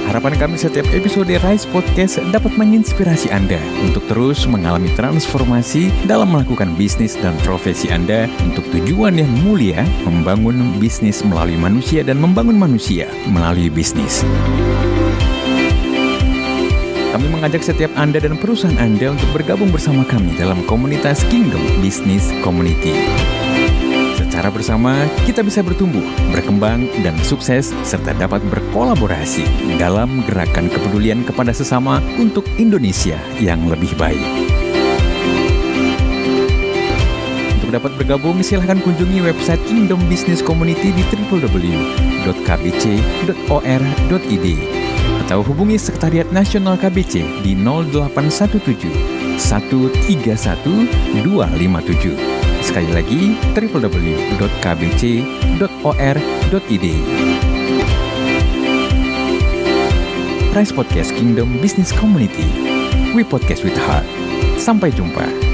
Harapan 0.08 0.40
kami 0.40 0.56
setiap 0.56 0.88
episode 0.96 1.28
Rise 1.28 1.68
Podcast 1.68 2.16
dapat 2.32 2.56
menginspirasi 2.56 3.28
Anda 3.28 3.60
untuk 3.84 4.08
terus 4.08 4.48
mengalami 4.48 4.88
transformasi 4.96 5.92
dalam 6.08 6.32
melakukan 6.32 6.72
bisnis 6.80 7.12
dan 7.20 7.36
profesi 7.44 7.92
Anda 7.92 8.24
untuk 8.40 8.64
tujuan 8.72 9.20
yang 9.20 9.28
mulia, 9.44 9.84
membangun 10.08 10.80
bisnis 10.80 11.20
melalui 11.28 11.60
manusia 11.60 12.00
dan 12.00 12.16
membangun 12.24 12.56
manusia 12.56 13.04
melalui 13.28 13.68
bisnis. 13.68 14.24
Kami 17.14 17.30
mengajak 17.30 17.62
setiap 17.62 17.94
Anda 17.94 18.18
dan 18.18 18.34
perusahaan 18.34 18.74
Anda 18.74 19.14
untuk 19.14 19.30
bergabung 19.30 19.70
bersama 19.70 20.02
kami 20.02 20.34
dalam 20.34 20.66
komunitas 20.66 21.22
Kingdom 21.30 21.62
Business 21.78 22.34
Community. 22.42 22.90
Secara 24.18 24.50
bersama, 24.50 25.06
kita 25.22 25.46
bisa 25.46 25.62
bertumbuh, 25.62 26.02
berkembang, 26.34 26.90
dan 27.06 27.14
sukses, 27.22 27.70
serta 27.86 28.18
dapat 28.18 28.42
berkolaborasi 28.50 29.46
dalam 29.78 30.26
gerakan 30.26 30.66
kepedulian 30.66 31.22
kepada 31.22 31.54
sesama 31.54 32.02
untuk 32.18 32.42
Indonesia 32.58 33.14
yang 33.38 33.62
lebih 33.70 33.94
baik. 33.94 34.26
Untuk 37.62 37.78
dapat 37.78 37.94
bergabung, 37.94 38.42
silahkan 38.42 38.82
kunjungi 38.82 39.22
website 39.22 39.62
Kingdom 39.70 40.02
Business 40.10 40.42
Community 40.42 40.90
di 40.90 41.06
www.kbc.or.id 41.14 42.34
atau 45.24 45.40
hubungi 45.40 45.80
Sekretariat 45.80 46.28
Nasional 46.28 46.76
KBC 46.76 47.40
di 47.40 47.56
0817 47.56 49.40
131 49.40 51.24
257. 51.24 52.12
Sekali 52.60 52.92
lagi 52.92 53.36
www.kbc.or.id. 53.56 54.46
Rise 60.54 60.70
Podcast 60.70 61.10
Kingdom 61.16 61.58
Business 61.58 61.90
Community. 61.90 62.46
We 63.16 63.24
podcast 63.24 63.64
with 63.64 63.74
heart. 63.80 64.06
Sampai 64.60 64.92
jumpa. 64.94 65.53